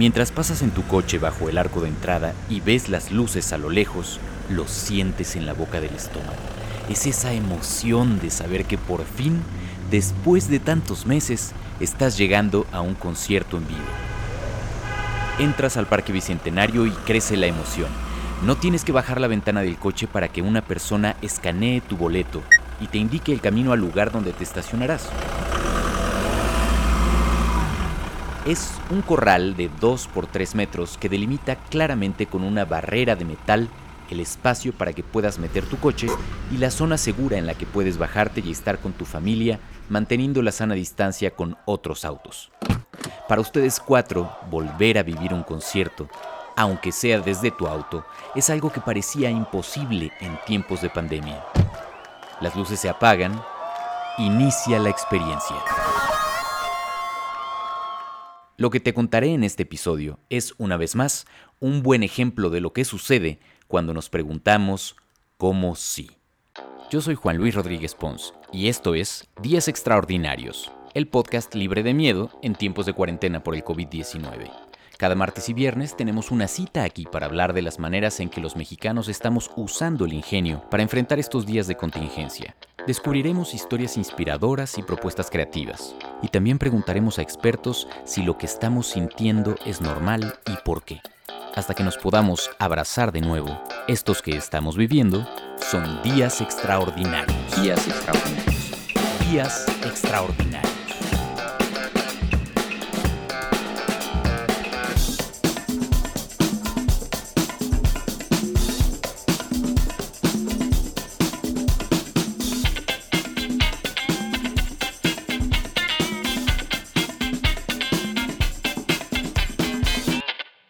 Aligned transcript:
Mientras 0.00 0.32
pasas 0.32 0.62
en 0.62 0.70
tu 0.70 0.82
coche 0.84 1.18
bajo 1.18 1.50
el 1.50 1.58
arco 1.58 1.82
de 1.82 1.88
entrada 1.88 2.32
y 2.48 2.60
ves 2.60 2.88
las 2.88 3.12
luces 3.12 3.52
a 3.52 3.58
lo 3.58 3.68
lejos, 3.68 4.18
lo 4.48 4.66
sientes 4.66 5.36
en 5.36 5.44
la 5.44 5.52
boca 5.52 5.78
del 5.78 5.94
estómago. 5.94 6.32
Es 6.88 7.04
esa 7.06 7.34
emoción 7.34 8.18
de 8.18 8.30
saber 8.30 8.64
que 8.64 8.78
por 8.78 9.04
fin, 9.04 9.42
después 9.90 10.48
de 10.48 10.58
tantos 10.58 11.04
meses, 11.04 11.52
estás 11.80 12.16
llegando 12.16 12.66
a 12.72 12.80
un 12.80 12.94
concierto 12.94 13.58
en 13.58 13.68
vivo. 13.68 13.80
Entras 15.38 15.76
al 15.76 15.86
Parque 15.86 16.14
Bicentenario 16.14 16.86
y 16.86 16.92
crece 16.92 17.36
la 17.36 17.48
emoción. 17.48 17.90
No 18.46 18.56
tienes 18.56 18.86
que 18.86 18.92
bajar 18.92 19.20
la 19.20 19.28
ventana 19.28 19.60
del 19.60 19.76
coche 19.76 20.06
para 20.06 20.28
que 20.28 20.40
una 20.40 20.62
persona 20.62 21.16
escanee 21.20 21.82
tu 21.82 21.98
boleto 21.98 22.40
y 22.80 22.86
te 22.86 22.96
indique 22.96 23.34
el 23.34 23.42
camino 23.42 23.72
al 23.72 23.80
lugar 23.80 24.12
donde 24.12 24.32
te 24.32 24.44
estacionarás. 24.44 25.10
Es 28.46 28.72
un 28.88 29.02
corral 29.02 29.54
de 29.54 29.70
2 29.80 30.08
por 30.08 30.26
3 30.26 30.54
metros 30.54 30.96
que 30.98 31.10
delimita 31.10 31.56
claramente 31.56 32.24
con 32.24 32.42
una 32.42 32.64
barrera 32.64 33.14
de 33.14 33.26
metal 33.26 33.68
el 34.10 34.18
espacio 34.18 34.72
para 34.72 34.94
que 34.94 35.02
puedas 35.02 35.38
meter 35.38 35.64
tu 35.66 35.78
coche 35.78 36.08
y 36.50 36.56
la 36.56 36.70
zona 36.70 36.96
segura 36.96 37.36
en 37.36 37.46
la 37.46 37.54
que 37.54 37.66
puedes 37.66 37.98
bajarte 37.98 38.40
y 38.44 38.50
estar 38.50 38.78
con 38.78 38.92
tu 38.92 39.04
familia 39.04 39.60
manteniendo 39.90 40.40
la 40.42 40.52
sana 40.52 40.74
distancia 40.74 41.32
con 41.32 41.56
otros 41.66 42.04
autos. 42.04 42.50
Para 43.28 43.42
ustedes 43.42 43.78
cuatro, 43.78 44.30
volver 44.50 44.98
a 44.98 45.02
vivir 45.02 45.34
un 45.34 45.42
concierto, 45.42 46.08
aunque 46.56 46.92
sea 46.92 47.20
desde 47.20 47.50
tu 47.50 47.66
auto, 47.66 48.04
es 48.34 48.48
algo 48.50 48.72
que 48.72 48.80
parecía 48.80 49.30
imposible 49.30 50.12
en 50.20 50.38
tiempos 50.46 50.80
de 50.80 50.90
pandemia. 50.90 51.44
Las 52.40 52.56
luces 52.56 52.80
se 52.80 52.88
apagan, 52.88 53.40
inicia 54.18 54.78
la 54.78 54.88
experiencia. 54.88 55.56
Lo 58.60 58.68
que 58.68 58.78
te 58.78 58.92
contaré 58.92 59.32
en 59.32 59.42
este 59.42 59.62
episodio 59.62 60.18
es, 60.28 60.52
una 60.58 60.76
vez 60.76 60.94
más, 60.94 61.24
un 61.60 61.82
buen 61.82 62.02
ejemplo 62.02 62.50
de 62.50 62.60
lo 62.60 62.74
que 62.74 62.84
sucede 62.84 63.40
cuando 63.68 63.94
nos 63.94 64.10
preguntamos 64.10 64.96
cómo 65.38 65.74
sí. 65.76 66.10
Yo 66.90 67.00
soy 67.00 67.14
Juan 67.14 67.38
Luis 67.38 67.54
Rodríguez 67.54 67.94
Pons 67.94 68.34
y 68.52 68.68
esto 68.68 68.94
es 68.94 69.26
Días 69.40 69.66
Extraordinarios, 69.66 70.70
el 70.92 71.08
podcast 71.08 71.54
libre 71.54 71.82
de 71.82 71.94
miedo 71.94 72.38
en 72.42 72.54
tiempos 72.54 72.84
de 72.84 72.92
cuarentena 72.92 73.42
por 73.42 73.54
el 73.54 73.64
COVID-19. 73.64 74.50
Cada 74.98 75.14
martes 75.14 75.48
y 75.48 75.54
viernes 75.54 75.96
tenemos 75.96 76.30
una 76.30 76.46
cita 76.46 76.84
aquí 76.84 77.06
para 77.10 77.24
hablar 77.24 77.54
de 77.54 77.62
las 77.62 77.78
maneras 77.78 78.20
en 78.20 78.28
que 78.28 78.42
los 78.42 78.56
mexicanos 78.56 79.08
estamos 79.08 79.50
usando 79.56 80.04
el 80.04 80.12
ingenio 80.12 80.68
para 80.70 80.82
enfrentar 80.82 81.18
estos 81.18 81.46
días 81.46 81.66
de 81.66 81.78
contingencia. 81.78 82.54
Descubriremos 82.86 83.54
historias 83.54 83.96
inspiradoras 83.96 84.78
y 84.78 84.82
propuestas 84.82 85.30
creativas. 85.30 85.94
Y 86.22 86.28
también 86.28 86.58
preguntaremos 86.58 87.18
a 87.18 87.22
expertos 87.22 87.88
si 88.04 88.22
lo 88.22 88.38
que 88.38 88.46
estamos 88.46 88.88
sintiendo 88.88 89.54
es 89.66 89.80
normal 89.80 90.38
y 90.46 90.56
por 90.64 90.82
qué. 90.82 91.00
Hasta 91.54 91.74
que 91.74 91.82
nos 91.82 91.98
podamos 91.98 92.50
abrazar 92.58 93.12
de 93.12 93.20
nuevo, 93.20 93.60
estos 93.86 94.22
que 94.22 94.36
estamos 94.36 94.76
viviendo 94.76 95.26
son 95.58 96.02
días 96.02 96.40
extraordinarios. 96.40 97.62
Días 97.62 97.86
extraordinarios. 97.86 98.80
Días 99.30 99.66
extraordinarios. 99.84 100.69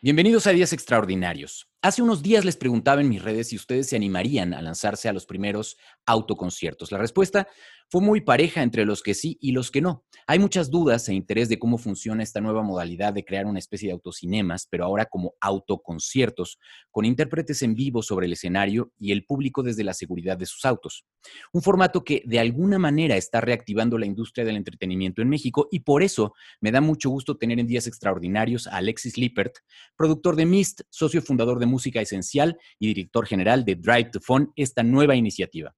Bienvenidos 0.02 0.46
a 0.46 0.52
Días 0.52 0.72
Extraordinarios. 0.72 1.68
Hace 1.82 2.02
unos 2.02 2.22
días 2.22 2.44
les 2.44 2.58
preguntaba 2.58 3.00
en 3.00 3.08
mis 3.08 3.22
redes 3.22 3.48
si 3.48 3.56
ustedes 3.56 3.88
se 3.88 3.96
animarían 3.96 4.52
a 4.52 4.60
lanzarse 4.60 5.08
a 5.08 5.14
los 5.14 5.24
primeros 5.24 5.78
autoconciertos. 6.04 6.92
La 6.92 6.98
respuesta 6.98 7.48
fue 7.88 8.02
muy 8.02 8.20
pareja 8.20 8.62
entre 8.62 8.84
los 8.84 9.02
que 9.02 9.14
sí 9.14 9.36
y 9.41 9.50
los 9.52 9.70
que 9.70 9.80
no. 9.80 10.04
Hay 10.26 10.38
muchas 10.38 10.70
dudas 10.70 11.08
e 11.08 11.14
interés 11.14 11.48
de 11.48 11.58
cómo 11.58 11.76
funciona 11.76 12.22
esta 12.22 12.40
nueva 12.40 12.62
modalidad 12.62 13.12
de 13.12 13.24
crear 13.24 13.46
una 13.46 13.58
especie 13.58 13.88
de 13.88 13.94
autocinemas, 13.94 14.69
pero 14.70 14.84
ahora 14.84 15.06
como 15.06 15.34
autoconciertos, 15.40 16.58
con 16.90 17.04
intérpretes 17.04 17.62
en 17.62 17.74
vivo 17.74 18.02
sobre 18.02 18.26
el 18.26 18.34
escenario 18.34 18.92
y 18.96 19.10
el 19.10 19.24
público 19.24 19.64
desde 19.64 19.82
la 19.82 19.94
seguridad 19.94 20.36
de 20.36 20.46
sus 20.46 20.64
autos. 20.66 21.04
Un 21.52 21.62
formato 21.62 22.04
que 22.04 22.22
de 22.26 22.38
alguna 22.38 22.78
manera 22.78 23.16
está 23.16 23.40
reactivando 23.40 23.98
la 23.98 24.06
industria 24.06 24.44
del 24.44 24.56
entretenimiento 24.56 25.20
en 25.20 25.28
México 25.28 25.66
y 25.72 25.80
por 25.80 26.02
eso 26.02 26.34
me 26.60 26.70
da 26.70 26.80
mucho 26.80 27.10
gusto 27.10 27.38
tener 27.38 27.58
en 27.58 27.66
días 27.66 27.88
extraordinarios 27.88 28.69
a 28.69 28.76
Alexis 28.76 29.16
Lippert, 29.16 29.54
productor 29.96 30.36
de 30.36 30.46
Mist, 30.46 30.82
socio 30.90 31.22
fundador 31.22 31.58
de 31.58 31.66
Música 31.70 32.00
Esencial 32.00 32.58
y 32.78 32.88
director 32.88 33.26
general 33.26 33.64
de 33.64 33.76
Drive 33.76 34.10
to 34.10 34.20
Fun, 34.20 34.53
esta 34.56 34.82
nueva 34.82 35.14
iniciativa. 35.16 35.75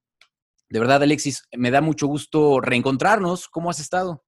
De 0.69 0.81
verdad, 0.81 1.03
Alexis, 1.03 1.43
me 1.53 1.71
da 1.71 1.83
mucho 1.83 2.07
gusto 2.07 2.61
reencontrarnos. 2.61 3.47
¿Cómo 3.49 3.69
has 3.69 3.79
estado? 3.79 4.25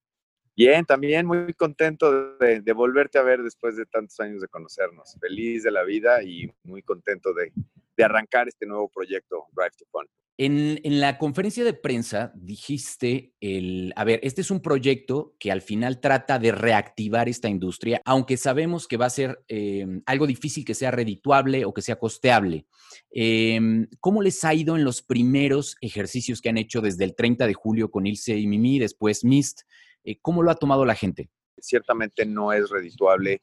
Bien, 0.57 0.85
también 0.85 1.27
muy 1.27 1.53
contento 1.55 2.37
de, 2.39 2.73
volverte 2.73 3.19
a 3.19 3.23
ver 3.23 3.43
después 3.43 3.77
de 3.77 3.87
tantos 3.87 4.19
años 4.21 4.41
de 4.41 4.49
conocernos. 4.49 5.17
Feliz 5.21 5.65
de 5.65 5.71
la 5.71 5.83
vida 5.83 6.23
y 6.23 6.51
muy 6.63 6.83
contento 6.83 7.33
de, 7.35 7.53
de 7.97 8.05
arrancar 8.05 8.49
este 8.49 8.67
nuevo 8.67 8.89
proyecto, 8.89 9.47
Drive 9.53 9.73
to 9.79 9.85
Fun. 9.91 10.07
En, 10.37 10.81
la 11.01 11.17
conferencia 11.17 11.63
de 11.63 11.75
prensa 11.75 12.33
dijiste, 12.35 13.35
el, 13.41 13.93
a 13.95 14.03
ver, 14.03 14.19
este 14.25 14.41
es 14.41 14.51
un 14.51 14.61
proyecto 14.61 15.37
que 15.39 15.53
al 15.53 15.63
final 15.63 16.01
trata 16.01 16.41
de 16.41 16.51
reactivar 16.51 17.29
esta 17.29 17.49
industria, 17.49 18.01
aunque 18.05 18.37
sabemos 18.37 18.89
que 18.89 18.97
va 18.97 19.07
a 19.07 19.11
ser 19.11 19.45
em, 19.47 20.03
algo 20.07 20.27
difícil 20.27 20.65
que 20.65 20.75
sea 20.75 20.91
redituable 20.91 21.65
o 21.65 21.73
que 21.73 21.83
sea 21.83 22.01
costeable. 22.01 22.67
Em, 23.13 23.87
¿Cómo 24.01 24.23
les 24.23 24.45
ha 24.45 24.53
ido 24.55 24.75
en 24.75 24.83
los 24.83 25.03
primeros 25.03 25.77
ejercicios 25.81 26.41
que 26.41 26.49
han 26.49 26.59
hecho 26.59 26.81
desde 26.81 27.05
el 27.05 27.15
30 27.15 27.47
de 27.47 27.55
julio 27.55 27.93
con 27.93 28.05
Ilse 28.05 28.37
y 28.37 28.49
Mimi, 28.49 28.81
después 28.81 29.25
Mist? 29.25 29.61
Eh, 30.05 30.19
¿Cómo 30.21 30.43
lo 30.43 30.51
ha 30.51 30.55
tomado 30.55 30.85
la 30.85 30.95
gente? 30.95 31.31
Ciertamente 31.59 32.27
no 32.27 32.53
es 32.53 32.71
redituable 32.71 33.41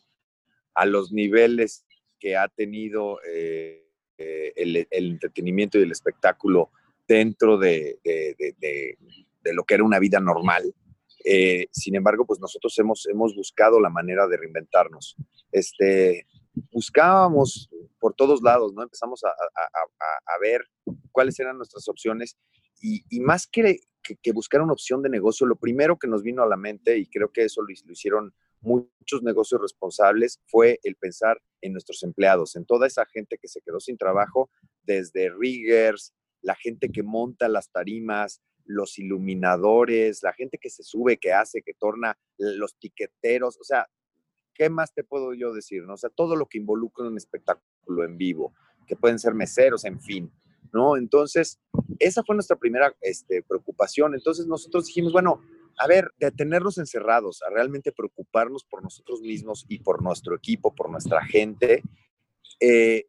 a 0.76 0.86
los 0.86 1.12
niveles 1.12 1.86
que 2.20 2.38
ha 2.38 2.48
tenido 2.48 3.20
eh, 3.28 3.88
eh, 4.18 4.54
el, 4.56 4.88
entretenimiento 4.92 5.80
y 5.80 5.84
el 5.84 5.92
espectáculo 5.92 6.72
dentro 7.08 7.58
de, 7.58 8.00
lo 9.44 9.64
que 9.64 9.74
era 9.74 9.84
una 9.84 10.00
vida 10.00 10.20
normal. 10.20 10.74
Sin 11.72 11.96
embargo, 11.96 12.26
pues 12.26 12.40
nosotros 12.40 12.78
hemos, 12.80 13.08
hemos 13.08 13.36
buscado 13.36 13.80
la 13.80 13.90
manera 13.90 14.28
de 14.28 14.38
reinventarnos. 14.38 15.16
Este, 15.52 16.26
buscábamos 16.72 17.70
por 18.00 18.14
todos 18.14 18.42
lados, 18.42 18.74
¿no? 18.74 18.84
Empezamos 18.84 19.24
a, 19.24 19.32
ver 20.42 20.66
cuáles 21.12 21.40
eran 21.40 21.58
nuestras 21.58 21.88
opciones 21.88 22.38
y, 22.82 23.20
más 23.20 23.48
que, 23.48 23.80
que, 24.02 24.32
buscar 24.32 24.62
una 24.62 24.74
opción 24.74 25.02
de 25.02 25.10
negocio, 25.10 25.46
lo 25.46 25.56
primero 25.56 25.98
que 25.98 26.08
nos 26.08 26.24
vino 26.24 26.44
a 26.44 26.48
la 26.48 26.58
mente, 26.58 26.98
y 26.98 27.08
creo 27.08 27.32
que 27.32 27.44
eso 27.44 27.62
lo, 27.62 27.68
lo 27.68 27.92
hicieron 27.92 28.34
muchos 28.62 29.24
negocios 29.24 29.62
responsables, 29.62 30.40
fue 30.48 30.80
el 30.84 30.96
pensar 30.96 31.42
en 31.62 31.74
nuestros 31.74 32.04
empleados, 32.04 32.56
en 32.56 32.66
toda 32.66 32.88
esa 32.88 33.06
gente 33.06 33.38
que 33.38 33.48
se 33.48 33.62
quedó 33.62 33.80
sin 33.80 33.98
trabajo, 33.98 34.50
desde 34.84 35.30
riggers, 35.30 36.14
la 36.42 36.56
gente 36.56 36.90
que 36.92 37.04
monta 37.04 37.48
las 37.48 37.72
tarimas, 37.72 38.42
los 38.66 38.98
iluminadores, 38.98 40.24
la 40.24 40.34
gente 40.34 40.58
que 40.58 40.70
se 40.70 40.84
sube, 40.84 41.18
que 41.18 41.34
hace, 41.34 41.62
que 41.62 41.74
torna, 41.74 42.18
los 42.38 42.78
tiqueteros, 42.78 43.58
o 43.60 43.64
sea, 43.64 43.88
¿qué 44.54 44.70
más 44.70 44.94
te 44.94 45.04
puedo 45.04 45.34
yo 45.34 45.54
decir? 45.54 45.84
No? 45.84 45.98
Sea, 45.98 46.10
todo 46.10 46.36
lo 46.36 46.46
que 46.48 46.58
involucra 46.58 47.08
un 47.08 47.18
espectáculo 47.18 48.04
en 48.04 48.18
vivo, 48.18 48.54
que 48.88 48.96
pueden 48.96 49.20
ser 49.20 49.34
meseros, 49.34 49.86
en 49.86 50.00
fin, 50.00 50.32
¿no? 50.72 50.98
Entonces, 50.98 51.60
esa 52.00 52.24
fue 52.24 52.36
nuestra 52.36 52.58
primera 52.58 52.96
este, 53.02 53.44
preocupación. 53.44 54.14
Entonces, 54.14 54.48
nosotros 54.48 54.88
dijimos, 54.88 55.14
bueno, 55.14 55.42
a 55.78 55.88
ver, 55.88 56.12
de 56.18 56.32
tenernos 56.32 56.78
encerrados, 56.78 57.42
a 57.44 57.50
realmente 57.50 57.92
preocuparnos 57.92 58.64
por 58.64 58.84
nosotros 58.84 59.22
mismos 59.22 59.66
y 59.68 59.80
por 59.80 60.02
nuestro 60.02 60.36
equipo, 60.36 60.74
por 60.76 60.90
nuestra 60.90 61.24
gente, 61.26 61.84
eh, 62.60 63.06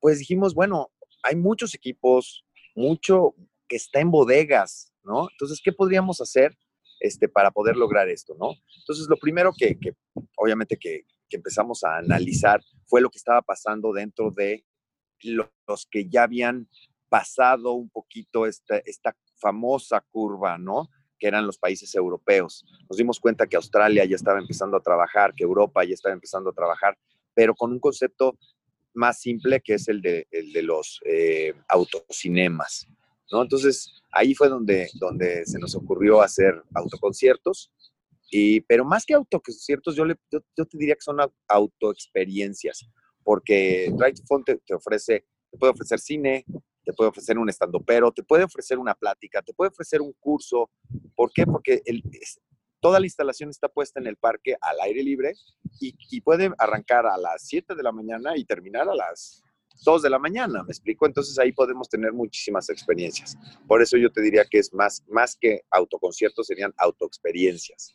pues 0.00 0.18
dijimos, 0.18 0.54
bueno, 0.54 0.90
hay 1.22 1.36
muchos 1.36 1.74
equipos, 1.74 2.44
mucho 2.74 3.34
que 3.68 3.76
está 3.76 4.00
en 4.00 4.10
bodegas, 4.10 4.92
¿no? 5.04 5.28
Entonces, 5.30 5.60
¿qué 5.62 5.72
podríamos 5.72 6.20
hacer 6.20 6.56
este, 7.00 7.28
para 7.28 7.50
poder 7.50 7.76
lograr 7.76 8.08
esto, 8.08 8.34
¿no? 8.38 8.54
Entonces, 8.78 9.06
lo 9.08 9.16
primero 9.16 9.52
que, 9.56 9.76
obviamente, 10.36 10.76
que, 10.76 11.04
empezamos 11.34 11.82
a 11.82 11.96
analizar 11.96 12.60
fue 12.84 13.00
lo 13.00 13.08
que 13.08 13.16
estaba 13.16 13.40
pasando 13.40 13.94
dentro 13.94 14.30
de 14.32 14.66
los 15.22 15.86
que 15.90 16.08
ya 16.08 16.24
habían 16.24 16.68
pasado 17.08 17.72
un 17.72 17.90
poquito 17.90 18.46
esta, 18.46 18.78
esta 18.78 19.16
famosa 19.36 20.00
curva, 20.10 20.56
¿no? 20.58 20.88
que 21.18 21.28
eran 21.28 21.46
los 21.46 21.56
países 21.56 21.94
europeos. 21.94 22.64
Nos 22.90 22.96
dimos 22.96 23.20
cuenta 23.20 23.46
que 23.46 23.54
Australia 23.54 24.04
ya 24.04 24.16
estaba 24.16 24.40
empezando 24.40 24.76
a 24.76 24.80
trabajar, 24.80 25.32
que 25.34 25.44
Europa 25.44 25.84
ya 25.84 25.94
estaba 25.94 26.12
empezando 26.12 26.50
a 26.50 26.52
trabajar, 26.52 26.98
pero 27.32 27.54
con 27.54 27.70
un 27.70 27.78
concepto 27.78 28.36
más 28.92 29.20
simple 29.20 29.60
que 29.60 29.74
es 29.74 29.86
el 29.86 30.02
de, 30.02 30.26
los 30.62 31.00
eh, 31.06 31.54
autocinemas. 31.68 32.88
¿no? 33.30 33.42
Entonces, 33.42 34.02
ahí 34.10 34.34
fue 34.34 34.48
donde, 34.48 34.90
donde 34.94 35.46
se 35.46 35.60
nos 35.60 35.76
ocurrió 35.76 36.22
hacer 36.22 36.60
autoconciertos 36.74 37.72
Y, 38.28 38.62
pero 38.62 38.84
más 38.84 39.04
que 39.06 39.14
autoconciertos, 39.14 39.94
yo, 39.94 40.04
yo, 40.06 40.40
yo 40.56 40.66
te 40.66 40.78
diría 40.78 40.94
que 40.94 41.02
son 41.02 41.18
autoexperiencias, 41.46 42.84
porque 43.24 43.92
Drive 43.96 44.14
to 44.14 44.22
Phone 44.26 44.44
te, 44.44 44.56
te, 44.58 44.74
ofrece, 44.74 45.24
te 45.50 45.58
puede 45.58 45.72
ofrecer 45.72 45.98
cine, 45.98 46.44
te 46.84 46.92
puede 46.92 47.10
ofrecer 47.10 47.38
un 47.38 47.50
pero 47.86 48.12
te 48.12 48.22
puede 48.22 48.44
ofrecer 48.44 48.78
una 48.78 48.94
plática, 48.94 49.42
te 49.42 49.54
puede 49.54 49.70
ofrecer 49.70 50.00
un 50.00 50.12
curso. 50.18 50.70
¿Por 51.14 51.32
qué? 51.32 51.46
Porque 51.46 51.82
el, 51.84 52.02
toda 52.80 52.98
la 52.98 53.06
instalación 53.06 53.50
está 53.50 53.68
puesta 53.68 54.00
en 54.00 54.06
el 54.06 54.16
parque 54.16 54.56
al 54.60 54.80
aire 54.80 55.02
libre 55.02 55.34
y, 55.80 55.94
y, 56.10 56.20
puede 56.20 56.50
arrancar 56.58 57.06
a 57.06 57.16
las 57.16 57.46
7 57.46 57.74
de 57.74 57.82
la 57.82 57.92
mañana 57.92 58.36
y 58.36 58.44
terminar 58.44 58.88
a 58.88 58.94
las 58.94 59.42
2 59.84 60.02
de 60.02 60.10
la 60.10 60.18
mañana, 60.18 60.62
¿me 60.62 60.70
explico? 60.70 61.06
Entonces 61.06 61.38
ahí 61.38 61.52
podemos 61.52 61.88
tener 61.88 62.12
muchísimas 62.12 62.68
experiencias. 62.70 63.36
Por 63.66 63.82
eso 63.82 63.96
yo 63.96 64.10
te 64.10 64.20
diría 64.20 64.44
que 64.50 64.58
es 64.58 64.72
más, 64.72 65.02
más 65.08 65.36
que 65.36 65.62
autoconciertos, 65.70 66.46
serían 66.46 66.72
autoexperiencias. 66.76 67.94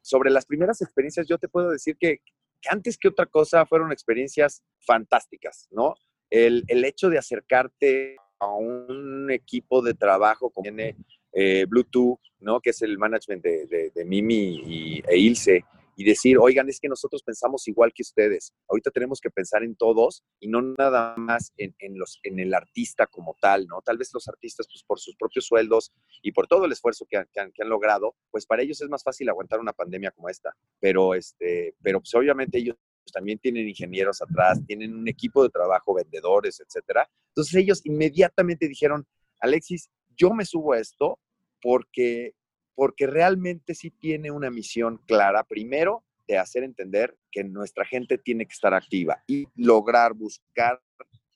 Sobre 0.00 0.30
las 0.30 0.46
primeras 0.46 0.80
experiencias, 0.80 1.26
yo 1.26 1.38
te 1.38 1.48
puedo 1.48 1.70
decir 1.70 1.96
que, 1.98 2.20
que 2.60 2.68
antes 2.70 2.98
que 2.98 3.08
otra 3.08 3.26
cosa 3.26 3.66
fueron 3.66 3.92
experiencias 3.92 4.62
fantásticas, 4.80 5.68
¿no? 5.70 5.94
El, 6.30 6.64
el 6.68 6.84
hecho 6.84 7.08
de 7.08 7.18
acercarte 7.18 8.16
a 8.38 8.48
un 8.52 9.30
equipo 9.30 9.82
de 9.82 9.94
trabajo 9.94 10.50
como 10.50 10.64
tiene 10.64 10.96
eh, 11.32 11.66
Bluetooth, 11.68 12.18
¿no? 12.40 12.60
Que 12.60 12.70
es 12.70 12.82
el 12.82 12.98
management 12.98 13.42
de, 13.42 13.90
de, 13.94 14.04
Mimi 14.04 14.62
y, 14.64 15.02
e 15.06 15.18
Ilse, 15.18 15.64
y 15.96 16.04
decir, 16.04 16.36
oigan, 16.38 16.68
es 16.68 16.78
que 16.78 16.88
nosotros 16.88 17.22
pensamos 17.22 17.66
igual 17.66 17.92
que 17.94 18.02
ustedes. 18.02 18.52
Ahorita 18.68 18.90
tenemos 18.90 19.18
que 19.18 19.30
pensar 19.30 19.64
en 19.64 19.74
todos 19.76 20.22
y 20.38 20.48
no 20.48 20.60
nada 20.60 21.16
más 21.16 21.52
en, 21.56 21.74
en, 21.78 21.98
los, 21.98 22.20
en 22.22 22.38
el 22.38 22.52
artista 22.52 23.06
como 23.06 23.34
tal, 23.40 23.66
¿no? 23.66 23.80
Tal 23.80 23.96
vez 23.96 24.10
los 24.12 24.28
artistas, 24.28 24.66
pues 24.70 24.84
por 24.84 25.00
sus 25.00 25.16
propios 25.16 25.46
sueldos 25.46 25.92
y 26.20 26.32
por 26.32 26.46
todo 26.48 26.66
el 26.66 26.72
esfuerzo 26.72 27.06
que, 27.08 27.16
han, 27.16 27.26
que 27.32 27.62
han, 27.62 27.68
logrado, 27.68 28.14
pues 28.30 28.44
para 28.44 28.62
ellos 28.62 28.80
es 28.82 28.90
más 28.90 29.02
fácil 29.02 29.28
aguantar 29.30 29.58
una 29.58 29.72
pandemia 29.72 30.10
como 30.10 30.28
esta. 30.28 30.54
Pero, 30.78 31.14
este, 31.14 31.74
pero 31.82 32.00
pues 32.00 32.14
obviamente 32.14 32.58
ellos 32.58 32.76
también 33.10 33.38
tienen 33.38 33.66
ingenieros 33.66 34.20
atrás, 34.20 34.60
tienen 34.66 34.94
un 34.94 35.08
equipo 35.08 35.42
de 35.42 35.48
trabajo, 35.48 35.94
vendedores, 35.94 36.60
etcétera. 36.60 37.08
Entonces 37.28 37.54
ellos 37.54 37.80
inmediatamente 37.84 38.68
dijeron, 38.68 39.06
Alexis, 39.40 39.88
yo 40.14 40.34
me 40.34 40.44
subo 40.44 40.74
a 40.74 40.78
esto 40.78 41.18
porque 41.62 42.34
porque 42.76 43.08
realmente 43.08 43.74
sí 43.74 43.90
tiene 43.90 44.30
una 44.30 44.50
misión 44.50 44.98
clara, 44.98 45.42
primero, 45.42 46.04
de 46.28 46.38
hacer 46.38 46.62
entender 46.62 47.16
que 47.32 47.42
nuestra 47.42 47.84
gente 47.84 48.18
tiene 48.18 48.46
que 48.46 48.52
estar 48.52 48.74
activa 48.74 49.24
y 49.26 49.48
lograr 49.56 50.14
buscar, 50.14 50.80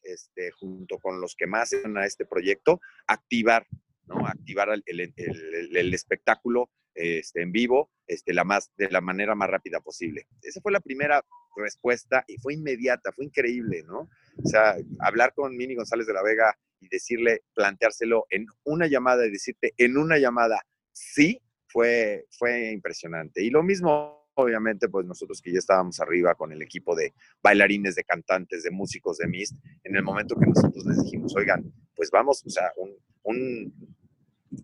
este, 0.03 0.53
junto 0.53 0.99
con 0.99 1.21
los 1.21 1.35
que 1.35 1.49
más 1.49 1.73
a 1.73 2.07
este 2.07 2.27
proyecto, 2.27 2.81
activar, 3.09 3.67
¿no? 4.07 4.25
Activar 4.27 4.69
el, 4.87 5.13
el 5.17 5.95
espectáculo 5.95 6.71
este, 6.95 7.43
en 7.43 7.53
vivo 7.53 7.91
este, 8.07 8.35
la 8.35 8.45
más, 8.45 8.73
de 8.77 8.91
la 8.91 9.01
manera 9.01 9.35
más 9.35 9.49
rápida 9.49 9.81
posible. 9.81 10.27
Esa 10.43 10.61
fue 10.61 10.73
la 10.73 10.81
primera 10.81 11.25
respuesta 11.57 12.25
y 12.27 12.37
fue 12.39 12.55
inmediata, 12.55 13.13
fue 13.13 13.25
increíble, 13.25 13.83
¿no? 13.87 14.09
O 14.43 14.49
sea, 14.49 14.77
hablar 14.99 15.33
con 15.35 15.57
Mini 15.57 15.77
González 15.77 16.07
de 16.07 16.15
la 16.15 16.23
Vega 16.23 16.55
y 16.81 16.89
decirle, 16.89 17.43
planteárselo 17.55 18.27
en 18.31 18.47
una 18.65 18.87
llamada 18.87 19.27
y 19.27 19.31
decirte 19.31 19.73
en 19.77 19.97
una 19.97 20.19
llamada, 20.19 20.61
sí 20.93 21.41
fue, 21.69 22.27
fue 22.31 22.73
impresionante. 22.73 23.43
Y 23.43 23.51
lo 23.51 23.63
mismo, 23.63 24.29
obviamente, 24.35 24.89
pues 24.89 25.07
nosotros 25.07 25.41
que 25.41 25.53
ya 25.53 25.59
estábamos 25.59 26.01
arriba 26.01 26.35
con 26.35 26.53
el 26.53 26.63
equipo 26.63 26.95
de 26.95 27.15
bailarines, 27.43 27.95
de 27.95 28.05
cantantes, 28.05 28.63
de 28.63 28.71
músicos 28.71 29.19
de 29.19 29.29
Mist, 29.29 29.55
en 29.85 29.97
el 29.97 30.03
momento 30.03 30.37
que 30.39 30.47
nosotros 30.47 30.85
les 30.87 31.03
dijimos, 31.05 31.35
oigan, 31.37 31.73
pues 31.95 32.11
vamos, 32.11 32.45
o 32.45 32.51
sea, 32.51 32.73
un, 32.77 32.97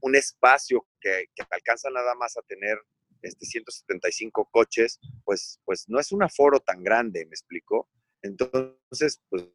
un, 0.00 0.16
espacio 0.16 0.86
que, 1.00 1.26
que, 1.34 1.44
alcanza 1.50 1.90
nada 1.90 2.14
más 2.14 2.36
a 2.36 2.42
tener 2.42 2.78
este 3.22 3.44
175 3.44 4.48
coches, 4.50 4.98
pues, 5.24 5.60
pues 5.64 5.88
no 5.88 6.00
es 6.00 6.12
un 6.12 6.22
aforo 6.22 6.60
tan 6.60 6.82
grande, 6.82 7.24
¿me 7.26 7.30
explico? 7.30 7.88
Entonces, 8.22 9.20
pues 9.28 9.48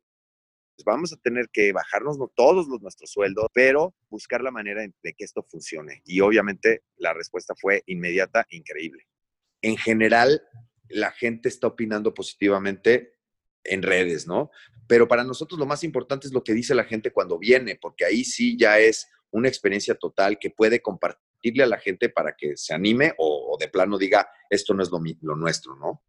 vamos 0.85 1.13
a 1.13 1.17
tener 1.17 1.49
que 1.51 1.71
bajarnos 1.71 2.17
todos 2.35 2.67
los, 2.67 2.81
nuestros 2.81 3.11
sueldos, 3.11 3.47
pero 3.53 3.93
buscar 4.09 4.41
la 4.41 4.51
manera 4.51 4.81
de 4.81 5.13
que 5.13 5.23
esto 5.23 5.45
funcione. 5.49 6.01
Y 6.05 6.21
obviamente 6.21 6.83
la 6.97 7.13
respuesta 7.13 7.53
fue 7.59 7.83
inmediata, 7.85 8.45
increíble. 8.49 9.07
En 9.61 9.77
general, 9.77 10.41
la 10.89 11.11
gente 11.11 11.49
está 11.49 11.67
opinando 11.67 12.13
positivamente 12.13 13.13
en 13.63 13.83
redes, 13.83 14.27
¿no? 14.27 14.49
Pero 14.87 15.07
para 15.07 15.23
nosotros 15.23 15.59
lo 15.59 15.65
más 15.65 15.83
importante 15.83 16.27
es 16.27 16.33
lo 16.33 16.43
que 16.43 16.53
dice 16.53 16.75
la 16.75 16.83
gente 16.83 17.11
cuando 17.11 17.37
viene, 17.37 17.77
porque 17.79 18.05
ahí 18.05 18.23
sí 18.23 18.57
ya 18.57 18.79
es 18.79 19.07
una 19.29 19.47
experiencia 19.47 19.95
total 19.95 20.39
que 20.39 20.49
puede 20.49 20.81
compartirle 20.81 21.63
a 21.63 21.67
la 21.67 21.79
gente 21.79 22.09
para 22.09 22.35
que 22.35 22.57
se 22.57 22.73
anime 22.73 23.13
o, 23.17 23.55
de 23.59 23.67
plano 23.67 23.97
diga, 23.97 24.27
esto 24.49 24.73
no 24.73 24.83
es 24.83 24.89
lo 24.89 25.35
nuestro, 25.35 25.75
¿no? 25.75 26.03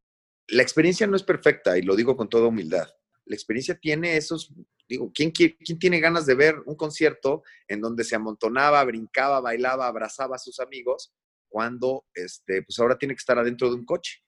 La 0.49 0.63
experiencia 0.63 1.07
no 1.07 1.17
es 1.17 1.23
perfecta 1.23 1.79
y 1.79 1.83
lo 1.83 1.95
digo 1.95 2.17
con 2.17 2.29
toda 2.29 2.49
humildad 2.49 2.89
la 3.33 3.37
experiencia 3.37 3.79
tiene 3.79 4.19
esos, 4.19 4.53
digo, 4.87 5.11
¿quién, 5.15 5.31
¿quién, 5.31 5.57
tiene 5.79 6.01
ganas 6.01 6.27
de 6.27 6.35
ver 6.35 6.57
un 6.67 6.77
concierto 6.77 7.43
en 7.67 7.81
donde 7.81 8.05
se 8.05 8.15
amontonaba, 8.15 8.85
brincaba, 8.85 9.41
bailaba, 9.41 9.87
abrazaba 9.87 10.37
a 10.37 10.39
sus 10.39 10.61
amigos, 10.61 11.15
cuando, 11.49 12.05
este, 12.15 12.63
pues 12.63 12.79
ahora 12.79 12.99
tiene 12.99 13.15
que 13.15 13.21
estar 13.21 13.39
adentro 13.39 13.71
de 13.71 13.77
un 13.77 13.87
coche? 13.87 14.23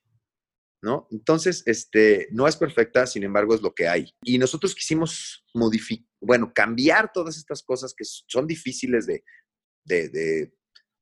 ¿No? 0.81 1.07
Entonces, 1.11 1.61
este, 1.67 2.27
no 2.31 2.47
es 2.47 2.57
perfecta, 2.57 3.05
sin 3.05 3.23
embargo, 3.23 3.53
es 3.53 3.61
lo 3.61 3.75
que 3.75 3.87
hay. 3.87 4.11
Y 4.23 4.39
nosotros 4.39 4.73
quisimos 4.73 5.45
modificar, 5.53 6.07
bueno, 6.19 6.51
cambiar 6.51 7.11
todas 7.13 7.37
estas 7.37 7.61
cosas 7.61 7.93
que 7.95 8.03
son 8.03 8.47
difíciles 8.47 9.05
de, 9.05 9.23
de, 9.83 10.09
de, 10.09 10.53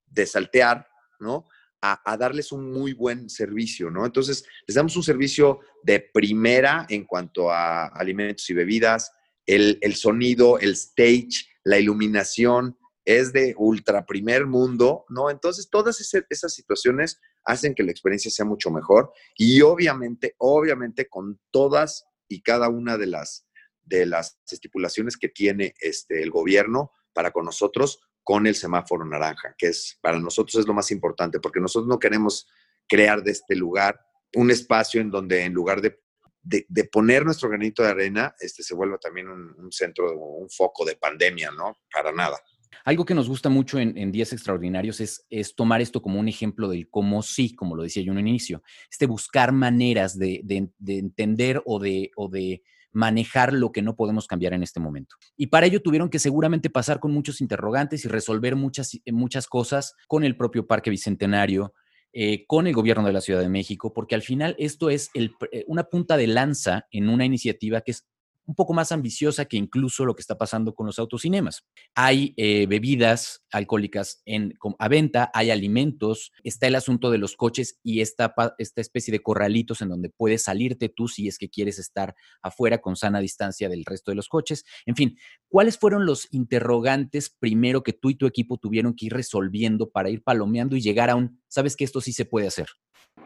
de 0.07 0.25
saltear, 0.25 0.85
¿no? 1.21 1.47
A, 1.85 2.17
darles 2.17 2.53
un 2.53 2.71
muy 2.71 2.93
buen 2.93 3.29
servicio, 3.29 3.91
¿no? 3.91 4.05
Entonces, 4.05 4.45
les 4.65 4.75
damos 4.75 4.95
un 4.95 5.03
servicio 5.03 5.59
de 5.83 5.99
primera 5.99 6.85
en 6.87 7.03
cuanto 7.03 7.51
a 7.51 7.87
alimentos 7.87 8.49
y 8.49 8.53
bebidas, 8.53 9.11
el, 9.45 9.79
el 9.81 9.95
sonido, 9.95 10.59
el 10.59 10.71
stage, 10.71 11.45
la 11.65 11.77
iluminación 11.79 12.77
es 13.03 13.33
de 13.33 13.53
ultra 13.57 14.05
primer 14.05 14.45
mundo, 14.45 15.03
¿no? 15.09 15.29
Entonces, 15.29 15.69
todas 15.69 15.99
esas 16.29 16.53
situaciones 16.53 17.19
hacen 17.43 17.75
que 17.75 17.83
la 17.83 17.91
experiencia 17.91 18.31
sea 18.31 18.45
mucho 18.45 18.71
mejor 18.71 19.11
y 19.35 19.61
obviamente, 19.61 20.35
obviamente 20.37 21.09
con 21.09 21.37
todas 21.51 22.05
y 22.29 22.41
cada 22.41 22.69
una 22.69 22.97
de 22.97 23.07
las, 23.07 23.45
de 23.81 24.05
las 24.05 24.39
estipulaciones 24.49 25.17
que 25.17 25.27
tiene 25.27 25.73
este, 25.81 26.23
el 26.23 26.31
gobierno 26.31 26.91
para 27.11 27.31
con 27.31 27.43
nosotros, 27.43 27.99
con 28.23 28.47
el 28.47 28.55
semáforo 28.55 29.05
naranja, 29.05 29.55
que 29.57 29.67
es 29.67 29.97
para 30.01 30.19
nosotros 30.19 30.55
es 30.55 30.67
lo 30.67 30.73
más 30.73 30.91
importante, 30.91 31.39
porque 31.39 31.59
nosotros 31.59 31.87
no 31.87 31.99
queremos 31.99 32.47
crear 32.87 33.21
de 33.23 33.31
este 33.31 33.55
lugar 33.55 33.99
un 34.35 34.49
espacio 34.51 35.01
en 35.01 35.11
donde 35.11 35.43
en 35.43 35.53
lugar 35.53 35.81
de, 35.81 35.99
de, 36.41 36.83
poner 36.85 37.23
nuestro 37.25 37.49
granito 37.49 37.83
de 37.83 37.89
arena, 37.89 38.35
este 38.39 38.63
se 38.63 38.73
vuelva 38.73 38.97
también 38.97 39.29
un, 39.29 39.71
centro, 39.71 40.17
un 40.17 40.49
foco 40.49 40.85
de 40.85 40.95
pandemia, 40.95 41.51
¿no? 41.51 41.77
Para 41.91 42.11
nada. 42.11 42.37
Algo 42.85 43.05
que 43.05 43.13
nos 43.13 43.29
gusta 43.29 43.49
mucho 43.49 43.79
en, 43.79 44.11
Días 44.11 44.33
Extraordinarios 44.33 44.99
es, 44.99 45.55
tomar 45.55 45.81
esto 45.81 46.01
como 46.01 46.19
un 46.19 46.27
ejemplo 46.27 46.67
del 46.67 46.89
cómo 46.89 47.21
sí, 47.21 47.55
como 47.55 47.75
lo 47.75 47.83
decía 47.83 48.03
yo 48.03 48.11
en 48.11 48.17
un 48.17 48.27
inicio, 48.27 48.63
este 48.91 49.05
buscar 49.05 49.51
maneras 49.51 50.17
de, 50.17 50.41
de, 50.43 50.69
de 50.79 50.97
entender 50.97 51.61
o 51.65 51.79
de, 51.79 52.11
o 52.15 52.27
de 52.27 52.63
manejar 52.93 53.51
lo 53.51 53.71
que 53.71 53.81
no 53.81 53.95
podemos 53.95 54.27
cambiar 54.27 54.53
en 54.53 54.63
este 54.63 54.79
momento. 54.79 55.15
Y 55.35 55.47
para 55.47 55.65
ello 55.65 55.81
tuvieron 55.81 56.09
que 56.09 56.19
seguramente 56.19 56.69
pasar 56.69 56.99
con 56.99 57.11
muchos 57.11 57.41
interrogantes 57.41 58.05
y 58.05 58.07
resolver 58.07 58.55
muchas, 58.55 58.99
muchas 59.11 59.47
cosas 59.47 59.95
con 60.07 60.23
el 60.23 60.37
propio 60.37 60.67
Parque 60.67 60.89
Bicentenario, 60.89 61.73
eh, 62.13 62.45
con 62.45 62.67
el 62.67 62.73
gobierno 62.73 63.05
de 63.07 63.13
la 63.13 63.21
Ciudad 63.21 63.41
de 63.41 63.49
México, 63.49 63.91
porque 63.91 64.13
al 64.13 64.21
final 64.21 64.55
esto 64.59 64.91
es 64.91 65.09
el, 65.15 65.33
eh, 65.51 65.65
una 65.67 65.85
punta 65.85 66.15
de 66.15 66.27
lanza 66.27 66.85
en 66.91 67.09
una 67.09 67.25
iniciativa 67.25 67.81
que 67.81 67.91
es 67.91 68.07
un 68.45 68.55
poco 68.55 68.73
más 68.73 68.91
ambiciosa 68.91 69.45
que 69.45 69.57
incluso 69.57 70.05
lo 70.05 70.15
que 70.15 70.21
está 70.21 70.37
pasando 70.37 70.75
con 70.75 70.85
los 70.85 70.99
autocinemas. 70.99 71.63
Hay 71.95 72.33
eh, 72.37 72.65
bebidas 72.67 73.43
alcohólicas 73.51 74.21
en, 74.25 74.57
a 74.79 74.87
venta, 74.87 75.31
hay 75.33 75.51
alimentos, 75.51 76.31
está 76.43 76.67
el 76.67 76.75
asunto 76.75 77.11
de 77.11 77.17
los 77.17 77.35
coches 77.35 77.79
y 77.83 78.01
esta, 78.01 78.33
esta 78.57 78.81
especie 78.81 79.11
de 79.11 79.21
corralitos 79.21 79.81
en 79.81 79.89
donde 79.89 80.09
puedes 80.09 80.43
salirte 80.43 80.89
tú 80.89 81.07
si 81.07 81.27
es 81.27 81.37
que 81.37 81.49
quieres 81.49 81.79
estar 81.79 82.15
afuera 82.41 82.79
con 82.79 82.95
sana 82.95 83.19
distancia 83.19 83.69
del 83.69 83.85
resto 83.85 84.11
de 84.11 84.15
los 84.15 84.27
coches. 84.27 84.65
En 84.85 84.95
fin, 84.95 85.17
¿cuáles 85.47 85.77
fueron 85.77 86.05
los 86.05 86.27
interrogantes 86.31 87.29
primero 87.29 87.83
que 87.83 87.93
tú 87.93 88.09
y 88.09 88.15
tu 88.15 88.27
equipo 88.27 88.57
tuvieron 88.57 88.95
que 88.95 89.07
ir 89.07 89.13
resolviendo 89.13 89.89
para 89.89 90.09
ir 90.09 90.23
palomeando 90.23 90.75
y 90.75 90.81
llegar 90.81 91.09
a 91.09 91.15
un, 91.15 91.41
sabes 91.47 91.75
que 91.75 91.83
esto 91.83 92.01
sí 92.01 92.13
se 92.13 92.25
puede 92.25 92.47
hacer? 92.47 92.67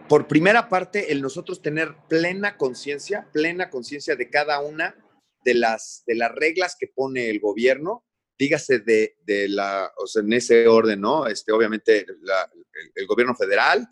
Por 0.10 0.28
primera 0.28 0.70
parte, 0.70 1.12
el 1.12 1.22
nosotros 1.22 1.62
tener 1.62 1.96
plena 2.08 2.58
conciencia, 2.58 3.28
plena 3.32 3.70
conciencia 3.70 4.16
de 4.16 4.30
cada 4.30 4.60
una 4.62 4.96
de 5.48 5.54
las, 5.54 6.04
de 6.06 6.16
las 6.16 6.30
reglas 6.34 6.76
que 6.78 6.88
pone 6.88 7.30
el 7.30 7.40
gobierno, 7.40 8.04
dígase 8.38 8.80
de, 8.80 9.16
de 9.24 9.48
la, 9.48 9.90
o 9.98 10.06
sea, 10.06 10.22
en 10.22 10.34
ese 10.34 10.68
orden, 10.68 11.00
¿no? 11.00 11.26
Este, 11.26 11.54
obviamente 11.54 12.06
el, 12.96 13.08
gobierno 13.08 13.34
federal, 13.34 13.88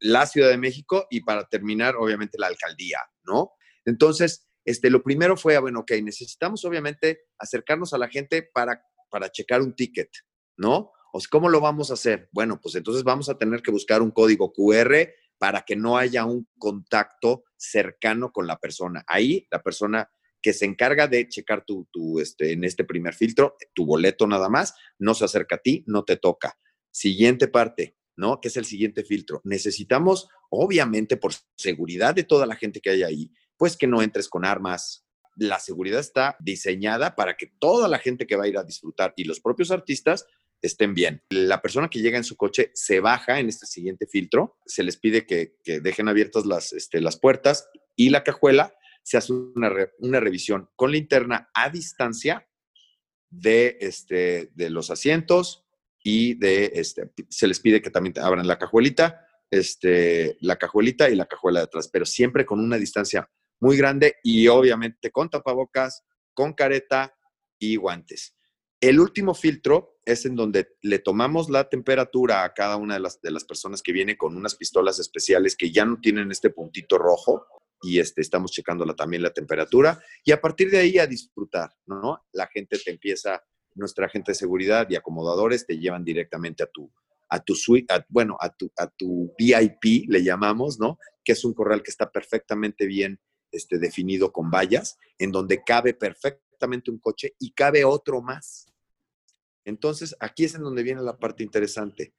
la 0.00 0.26
Ciudad 0.26 0.48
de 0.48 0.58
México 0.58 1.06
y 1.08 1.20
para 1.20 1.48
terminar, 1.48 1.94
obviamente, 1.94 2.36
la 2.36 2.48
alcaldía, 2.48 2.98
¿no? 3.22 3.52
Entonces, 3.84 4.48
este, 4.64 4.90
lo 4.90 5.04
primero 5.04 5.36
fue, 5.36 5.54
ah, 5.54 5.60
bueno, 5.60 5.80
ok, 5.80 5.92
necesitamos 6.02 6.64
obviamente 6.64 7.26
acercarnos 7.38 7.94
a 7.94 7.98
la 7.98 8.08
gente 8.08 8.42
para, 8.42 8.82
para 9.08 9.30
checar 9.30 9.62
un 9.62 9.76
ticket, 9.76 10.10
¿no? 10.56 10.90
O 11.12 11.20
¿Cómo 11.30 11.48
lo 11.48 11.60
vamos 11.60 11.92
a 11.92 11.94
hacer? 11.94 12.28
Bueno, 12.32 12.60
pues 12.60 12.74
entonces 12.74 13.04
vamos 13.04 13.28
a 13.28 13.38
tener 13.38 13.62
que 13.62 13.70
buscar 13.70 14.02
un 14.02 14.10
código 14.10 14.52
QR 14.52 15.10
para 15.38 15.62
que 15.62 15.76
no 15.76 15.96
haya 15.96 16.24
un 16.24 16.48
contacto 16.58 17.44
cercano 17.56 18.32
con 18.32 18.48
la 18.48 18.58
persona. 18.58 19.04
Ahí 19.06 19.46
la 19.52 19.62
persona 19.62 20.10
que 20.42 20.52
se 20.52 20.64
encarga 20.64 21.08
de 21.08 21.28
checar 21.28 21.64
tu, 21.64 21.88
tu, 21.92 22.20
este, 22.20 22.52
en 22.52 22.64
este 22.64 22.84
primer 22.84 23.14
filtro, 23.14 23.56
tu 23.74 23.86
boleto 23.86 24.26
nada 24.26 24.48
más, 24.48 24.74
no 24.98 25.14
se 25.14 25.24
acerca 25.24 25.56
a 25.56 25.58
ti, 25.58 25.84
no 25.86 26.04
te 26.04 26.16
toca. 26.16 26.58
Siguiente 26.90 27.48
parte, 27.48 27.96
¿no? 28.16 28.40
Que 28.40 28.48
es 28.48 28.56
el 28.56 28.64
siguiente 28.64 29.04
filtro. 29.04 29.40
Necesitamos, 29.44 30.28
obviamente, 30.50 31.16
por 31.16 31.32
seguridad 31.56 32.14
de 32.14 32.24
toda 32.24 32.46
la 32.46 32.56
gente 32.56 32.80
que 32.80 32.90
hay 32.90 33.02
ahí, 33.02 33.32
pues 33.56 33.76
que 33.76 33.86
no 33.86 34.02
entres 34.02 34.28
con 34.28 34.44
armas. 34.44 35.04
La 35.36 35.60
seguridad 35.60 36.00
está 36.00 36.36
diseñada 36.40 37.14
para 37.14 37.36
que 37.36 37.52
toda 37.58 37.88
la 37.88 37.98
gente 37.98 38.26
que 38.26 38.36
va 38.36 38.44
a 38.44 38.48
ir 38.48 38.58
a 38.58 38.64
disfrutar 38.64 39.14
y 39.16 39.24
los 39.24 39.40
propios 39.40 39.70
artistas 39.70 40.26
estén 40.62 40.94
bien. 40.94 41.22
La 41.30 41.62
persona 41.62 41.88
que 41.88 42.00
llega 42.00 42.18
en 42.18 42.24
su 42.24 42.36
coche 42.36 42.70
se 42.74 43.00
baja 43.00 43.38
en 43.38 43.48
este 43.48 43.66
siguiente 43.66 44.06
filtro, 44.06 44.58
se 44.66 44.82
les 44.82 44.96
pide 44.96 45.26
que, 45.26 45.54
dejen 45.64 46.08
abiertas 46.08 46.46
las, 46.46 46.72
este, 46.72 47.00
las 47.00 47.18
puertas 47.18 47.68
y 47.94 48.10
la 48.10 48.24
cajuela, 48.24 48.74
se 49.08 49.16
hace 49.16 49.32
una, 49.32 50.20
revisión 50.20 50.68
con 50.76 50.92
linterna 50.92 51.48
a 51.54 51.70
distancia 51.70 52.46
de, 53.30 53.78
este, 53.80 54.50
de 54.54 54.68
los 54.68 54.90
asientos 54.90 55.64
y 56.04 56.34
de, 56.34 56.72
este, 56.74 57.10
se 57.30 57.48
les 57.48 57.58
pide 57.58 57.80
que 57.80 57.88
también 57.88 58.18
abran 58.18 58.46
la 58.46 58.58
cajuelita, 58.58 59.26
este, 59.50 60.36
la 60.42 60.56
cajuelita 60.56 61.08
y 61.08 61.14
la 61.14 61.24
cajuela 61.24 61.60
de 61.60 61.64
atrás, 61.64 61.88
pero 61.90 62.04
siempre 62.04 62.44
con 62.44 62.60
una 62.60 62.76
distancia 62.76 63.26
muy 63.60 63.78
grande 63.78 64.16
y 64.22 64.46
obviamente 64.48 65.10
con 65.10 65.30
tapabocas, 65.30 66.04
con 66.34 66.52
careta 66.52 67.16
y 67.58 67.76
guantes. 67.76 68.36
El 68.78 69.00
último 69.00 69.32
filtro 69.32 70.00
es 70.04 70.26
en 70.26 70.36
donde 70.36 70.76
le 70.82 70.98
tomamos 70.98 71.48
la 71.48 71.70
temperatura 71.70 72.44
a 72.44 72.52
cada 72.52 72.76
una 72.76 72.94
de 72.94 73.00
las, 73.00 73.22
de 73.22 73.30
las 73.30 73.44
personas 73.44 73.82
que 73.82 73.92
viene 73.92 74.18
con 74.18 74.36
unas 74.36 74.54
pistolas 74.54 74.98
especiales 74.98 75.56
que 75.56 75.72
ya 75.72 75.86
no 75.86 75.98
tienen 75.98 76.30
este 76.30 76.50
puntito 76.50 76.98
rojo 76.98 77.46
y 77.82 77.98
este, 77.98 78.20
estamos 78.20 78.50
checándola 78.52 78.94
también 78.94 79.22
la 79.22 79.32
temperatura 79.32 80.00
y 80.24 80.32
a 80.32 80.40
partir 80.40 80.70
de 80.70 80.78
ahí 80.78 80.98
a 80.98 81.06
disfrutar, 81.06 81.70
¿no? 81.86 82.24
La 82.32 82.48
gente 82.48 82.78
te 82.78 82.90
empieza, 82.90 83.42
nuestra 83.74 84.06
agente 84.06 84.32
de 84.32 84.36
seguridad 84.36 84.88
y 84.90 84.96
acomodadores 84.96 85.66
te 85.66 85.78
llevan 85.78 86.04
directamente 86.04 86.64
a 86.64 86.66
tu, 86.66 86.92
a 87.28 87.40
tu 87.40 87.54
suite, 87.54 87.94
bueno, 88.08 88.36
a 88.40 88.50
tu, 88.50 88.72
a 88.76 88.88
tu 88.88 89.34
VIP, 89.38 90.08
le 90.08 90.22
llamamos, 90.24 90.78
¿no? 90.78 90.98
Que 91.24 91.32
es 91.32 91.44
un 91.44 91.54
corral 91.54 91.82
que 91.82 91.90
está 91.90 92.10
perfectamente 92.10 92.86
bien 92.86 93.20
este, 93.52 93.78
definido 93.78 94.32
con 94.32 94.50
vallas, 94.50 94.98
en 95.18 95.30
donde 95.30 95.62
cabe 95.62 95.94
perfectamente 95.94 96.90
un 96.90 96.98
coche 96.98 97.34
y 97.38 97.52
cabe 97.52 97.84
otro 97.84 98.20
más. 98.20 98.66
Entonces, 99.64 100.16
aquí 100.20 100.44
es 100.44 100.54
en 100.54 100.62
donde 100.62 100.82
viene 100.82 101.02
la 101.02 101.18
parte 101.18 101.42
interesante. 101.42 102.14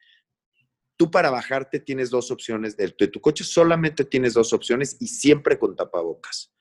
Tú 0.99 1.09
para 1.09 1.29
bajarte 1.29 1.79
tienes 1.79 2.09
dos 2.09 2.29
opciones, 2.29 2.75
de, 2.75 2.93
de 2.99 3.07
tu 3.07 3.21
coche 3.21 3.45
solamente 3.45 4.03
tienes 4.03 4.33
dos 4.33 4.51
opciones 4.51 4.97
y 4.99 5.07
siempre 5.07 5.57
con 5.57 5.73
tapabocas. 5.73 6.51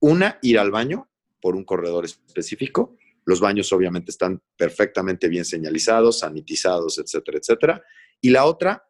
Una, 0.00 0.40
ir 0.42 0.58
al 0.58 0.72
baño 0.72 1.08
por 1.40 1.54
un 1.54 1.64
corredor 1.64 2.04
específico. 2.04 2.96
Los 3.24 3.38
baños 3.38 3.72
obviamente 3.72 4.10
están 4.10 4.42
perfectamente 4.56 5.28
bien 5.28 5.44
señalizados, 5.44 6.18
sanitizados, 6.18 6.98
etcétera, 6.98 7.38
etcétera. 7.38 7.84
Y 8.20 8.30
la 8.30 8.44
otra, 8.44 8.88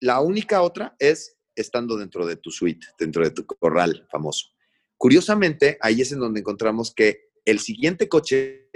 la 0.00 0.20
única 0.22 0.62
otra 0.62 0.96
es 0.98 1.36
estando 1.54 1.98
dentro 1.98 2.24
de 2.24 2.36
tu 2.36 2.50
suite, 2.50 2.86
dentro 2.98 3.24
de 3.24 3.30
tu 3.30 3.44
corral 3.44 4.06
famoso. 4.10 4.54
Curiosamente, 4.96 5.76
ahí 5.82 6.00
es 6.00 6.12
en 6.12 6.20
donde 6.20 6.40
encontramos 6.40 6.94
que 6.94 7.28
el 7.44 7.58
siguiente 7.58 8.08
coche 8.08 8.70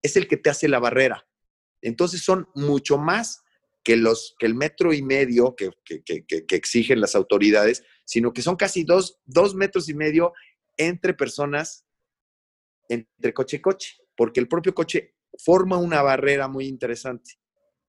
es 0.00 0.16
el 0.16 0.28
que 0.28 0.36
te 0.36 0.48
hace 0.48 0.68
la 0.68 0.78
barrera. 0.78 1.26
Entonces 1.80 2.22
son 2.22 2.48
mucho 2.54 2.98
más 2.98 3.42
que, 3.82 3.96
los, 3.96 4.34
que 4.38 4.46
el 4.46 4.54
metro 4.54 4.92
y 4.92 5.02
medio 5.02 5.54
que, 5.56 5.70
exigen 6.50 7.00
las 7.00 7.14
autoridades, 7.14 7.84
sino 8.04 8.32
que 8.32 8.42
son 8.42 8.56
casi 8.56 8.84
dos, 8.84 9.20
dos 9.24 9.54
metros 9.54 9.88
y 9.88 9.94
medio 9.94 10.32
entre 10.76 11.14
personas, 11.14 11.86
entre 12.88 13.34
coche 13.34 13.56
y 13.58 13.60
coche, 13.60 13.96
porque 14.16 14.40
el 14.40 14.48
propio 14.48 14.74
coche 14.74 15.16
forma 15.38 15.78
una 15.78 16.02
barrera 16.02 16.48
muy 16.48 16.66
interesante. 16.66 17.32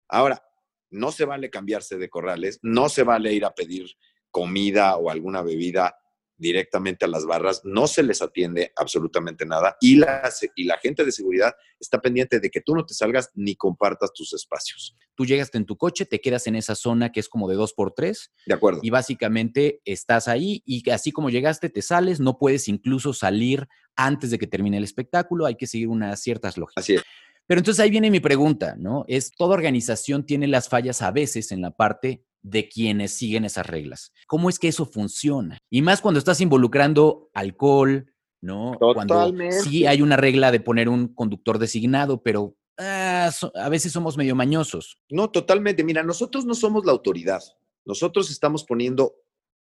Ahora, 0.08 0.44
no 0.92 1.12
se 1.12 1.26
vale 1.26 1.50
cambiarse 1.50 1.98
de 1.98 2.10
corrales, 2.10 2.60
no 2.62 2.88
se 2.88 3.04
vale 3.04 3.34
ir 3.34 3.46
a 3.46 3.54
pedir 3.54 3.88
comida 4.30 4.96
o 4.98 5.10
alguna 5.10 5.42
bebida 5.42 5.98
directamente 6.44 7.06
a 7.06 7.08
las 7.08 7.26
barras, 7.26 7.62
no 7.64 7.88
se 7.88 8.04
les 8.04 8.22
atiende 8.22 8.72
absolutamente 8.76 9.46
nada 9.46 9.78
y 9.82 9.96
la, 9.96 10.30
y 10.56 10.66
la 10.66 10.78
gente 10.78 11.04
de 11.06 11.12
seguridad 11.12 11.56
está 11.80 12.02
pendiente 12.02 12.40
de 12.40 12.52
que 12.52 12.62
tú 12.62 12.76
no 12.76 12.86
te 12.86 12.94
salgas 12.94 13.32
ni 13.34 13.56
compartas 13.56 14.14
tus 14.14 14.34
espacios. 14.34 14.96
Tú 15.16 15.26
llegaste 15.26 15.58
en 15.58 15.66
tu 15.66 15.78
coche, 15.78 16.06
te 16.06 16.22
quedas 16.22 16.46
en 16.48 16.56
esa 16.56 16.76
zona 16.76 17.12
que 17.12 17.20
es 17.20 17.30
como 17.30 17.50
de 17.50 17.56
dos 17.56 17.74
por 17.74 17.94
tres. 17.94 18.32
De 18.46 18.54
acuerdo. 18.54 18.82
Y 18.84 18.90
básicamente 18.90 19.82
estás 19.86 20.28
ahí 20.28 20.62
y 20.66 20.88
así 20.92 21.12
como 21.12 21.30
llegaste, 21.30 21.70
te 21.70 21.82
sales, 21.82 22.20
no 22.20 22.38
puedes 22.38 22.68
incluso 22.68 23.14
salir 23.14 23.68
antes 23.96 24.32
de 24.32 24.38
que 24.38 24.48
termine 24.48 24.78
el 24.78 24.84
espectáculo, 24.84 25.46
hay 25.46 25.56
que 25.56 25.68
seguir 25.68 25.88
unas 25.88 26.22
ciertas 26.22 26.58
lógicas. 26.58 26.84
Así 26.84 26.96
es. 26.96 27.04
Pero 27.46 27.60
entonces 27.60 27.84
ahí 27.84 27.90
viene 27.90 28.10
mi 28.10 28.20
pregunta, 28.20 28.76
¿no? 28.78 29.06
Es, 29.08 29.32
toda 29.32 29.54
organización 29.54 30.26
tiene 30.26 30.48
las 30.48 30.70
fallas 30.70 31.02
a 31.02 31.12
veces 31.12 31.52
en 31.52 31.62
la 31.62 31.72
parte 31.72 32.24
de 32.44 32.70
quienes 32.70 33.14
siguen 33.14 33.46
esas 33.46 33.66
reglas. 33.66 34.12
¿Cómo 34.28 34.50
es 34.50 34.60
que 34.60 34.68
eso 34.68 34.86
funciona? 34.86 35.58
Y 35.70 35.82
más 35.82 36.02
cuando 36.02 36.20
estás 36.20 36.42
involucrando 36.42 37.30
alcohol, 37.34 38.14
¿no? 38.42 38.78
Cuando 38.78 39.34
sí 39.64 39.86
hay 39.88 40.02
una 40.02 40.18
regla 40.18 40.52
de 40.52 40.60
poner 40.60 40.90
un 40.90 41.08
conductor 41.08 41.58
designado, 41.58 42.22
pero 42.22 42.56
ah, 42.78 43.32
a 43.56 43.70
veces 43.70 43.94
somos 43.94 44.18
medio 44.18 44.36
mañosos. 44.36 45.00
No, 45.10 45.32
totalmente. 45.32 45.84
Mira, 45.84 46.04
nosotros 46.04 46.46
no 46.46 46.54
somos 46.54 46.86
la 46.86 46.92
autoridad. 46.92 47.42
Nosotros 47.86 48.30
estamos 48.30 48.64
poniendo 48.66 49.16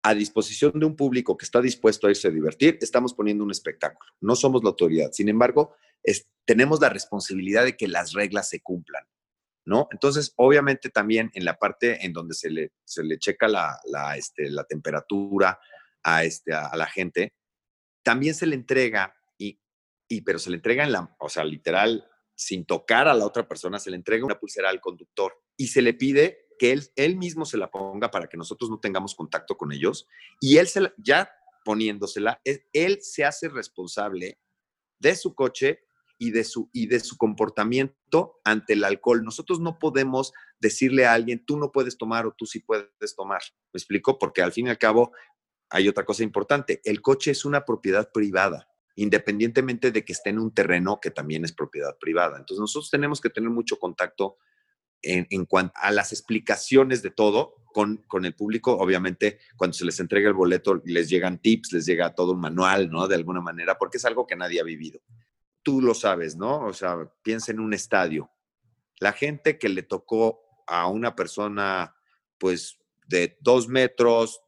a 0.03 0.15
disposición 0.15 0.73
de 0.75 0.87
un 0.87 0.97
público 0.97 1.37
que 1.37 1.45
está 1.45 1.61
dispuesto 1.61 2.07
a 2.07 2.11
irse 2.11 2.27
a 2.27 2.33
divertir, 2.33 2.77
estamos 2.81 3.15
poniendo 3.15 3.45
un 3.45 3.53
espectáculo. 3.53 4.11
No 4.21 4.35
somos 4.35 4.65
la 4.65 4.71
autoridad. 4.71 5.13
Sin 5.13 5.29
embargo, 5.29 5.75
tenemos 6.45 6.81
la 6.81 6.89
responsabilidad 6.89 7.65
de 7.65 7.77
que 7.77 7.87
las 7.87 8.13
reglas 8.13 8.49
se 8.49 8.61
cumplan. 8.61 9.05
¿No? 9.65 9.89
Entonces, 9.91 10.33
obviamente 10.37 10.91
también 10.91 11.31
en 11.35 11.45
la 11.45 11.59
parte 11.59 12.05
en 12.05 12.13
donde 12.13 12.35
se 12.35 12.51
le, 12.51 12.73
se 12.85 13.03
checa 13.19 13.47
este, 14.17 14.51
la 14.51 14.65
temperatura 14.65 15.59
a, 16.03 16.25
este, 16.25 16.53
a, 16.53 16.75
la 16.77 16.87
gente, 16.87 17.35
también 18.03 18.35
se 18.35 18.47
le 18.47 18.57
entrega, 18.57 19.15
y, 19.39 19.59
pero 20.23 20.39
se 20.39 20.51
le 20.51 20.57
entrega 20.57 20.85
en 20.85 20.93
la, 20.93 21.17
o 21.19 21.29
sea, 21.29 21.45
literal, 21.45 22.07
sin 22.35 22.67
tocar 22.67 23.09
a 23.09 23.15
la 23.15 23.25
otra 23.25 23.47
persona, 23.47 23.79
se 23.79 23.91
le 23.91 23.97
entrega 23.97 24.27
una 24.27 24.39
pulsera 24.39 24.69
al 24.69 24.81
conductor 24.81 25.33
y 25.57 25.69
se 25.69 25.81
le 25.81 25.95
pide 25.95 26.49
que 26.59 26.73
él, 26.97 27.17
mismo 27.17 27.45
se 27.45 27.57
la 27.57 27.71
ponga 27.71 28.11
para 28.11 28.29
que 28.29 28.37
nosotros 28.37 28.69
no 28.71 28.79
tengamos 28.79 29.15
contacto 29.15 29.57
con 29.57 29.73
ellos 29.73 30.07
y 30.41 30.59
él 30.59 30.69
se 30.69 30.93
ya 30.99 31.31
poniéndosela, 31.65 32.41
él 32.45 32.99
se 33.01 33.25
hace 33.25 33.49
responsable 33.49 34.39
de 34.99 35.17
su 35.17 35.35
coche 35.35 35.85
y 36.23 36.31
de 36.31 36.45
su, 36.45 36.71
y 36.73 36.87
de 36.87 37.01
su 37.01 37.17
comportamiento 37.17 38.41
ante 38.45 38.75
el 38.75 38.85
alcohol. 38.85 39.25
Nosotros 39.25 39.59
no 39.59 39.81
podemos 39.81 40.33
decirle 40.61 41.05
a 41.05 41.15
alguien, 41.15 41.45
tú 41.45 41.57
no 41.59 41.73
puedes 41.73 41.99
tomar 41.99 42.27
o 42.27 42.33
tú 42.33 42.47
sí 42.47 42.61
puedes 42.61 43.17
tomar. 43.17 43.43
¿Me 43.73 43.79
explico? 43.79 44.21
Porque 44.21 44.41
al 44.41 44.53
fin 44.53 44.69
y 44.69 44.71
al 44.71 44.79
cabo 44.79 45.11
hay 45.69 45.89
otra 45.89 46.05
cosa 46.05 46.23
importante. 46.23 46.81
El 46.85 47.03
coche 47.03 47.33
es 47.33 47.45
una 47.45 47.65
propiedad 47.65 48.13
privada, 48.13 48.69
independientemente 48.95 49.91
de 49.91 50.05
que 50.05 50.13
esté 50.13 50.31
en 50.31 50.39
un 50.39 50.55
terreno 50.55 51.01
que 51.03 51.11
también 51.11 51.45
es 51.45 51.53
propiedad 51.53 51.99
privada. 51.99 52.39
Entonces 52.39 52.61
nosotros 52.61 52.89
tenemos 52.89 53.21
que 53.21 53.31
tener 53.31 53.51
mucho 53.51 53.81
contacto 53.81 54.37
en, 55.03 55.27
en 55.29 55.45
cuanto 55.45 55.75
a 55.75 55.91
las 55.91 56.13
explicaciones 56.13 57.03
de 57.03 57.11
todo 57.11 57.57
con, 57.73 57.97
con, 58.07 58.27
el 58.27 58.37
público. 58.37 58.77
Obviamente, 58.77 59.41
cuando 59.57 59.75
se 59.75 59.85
les 59.85 59.99
entrega 59.99 60.29
el 60.29 60.35
boleto, 60.35 60.81
les 60.85 61.09
llegan 61.09 61.43
tips, 61.43 61.73
les 61.73 61.85
llega 61.85 62.15
todo 62.15 62.31
un 62.31 62.41
manual, 62.41 62.91
¿no? 62.91 63.09
De 63.09 63.17
alguna 63.17 63.41
manera, 63.41 63.77
porque 63.77 63.97
es 63.97 64.05
algo 64.05 64.25
que 64.25 64.37
nadie 64.37 64.61
ha 64.61 64.65
vivido 64.65 65.01
tú 65.63 65.81
lo 65.81 65.95
sabes, 65.95 66.37
¿no? 66.37 66.67
O 66.67 66.73
sea, 66.73 66.97
piensa 67.23 67.53
en 67.53 67.61
un 67.61 67.75
estadio. 67.75 68.31
La 68.99 69.13
gente 69.13 69.59
que 69.59 69.69
le 69.69 69.83
tocó 69.83 70.41
a 70.67 70.89
una 70.89 71.15
persona, 71.15 71.95
pues, 72.39 72.79
de 73.07 73.37
dos 73.41 73.69
metros 73.69 74.43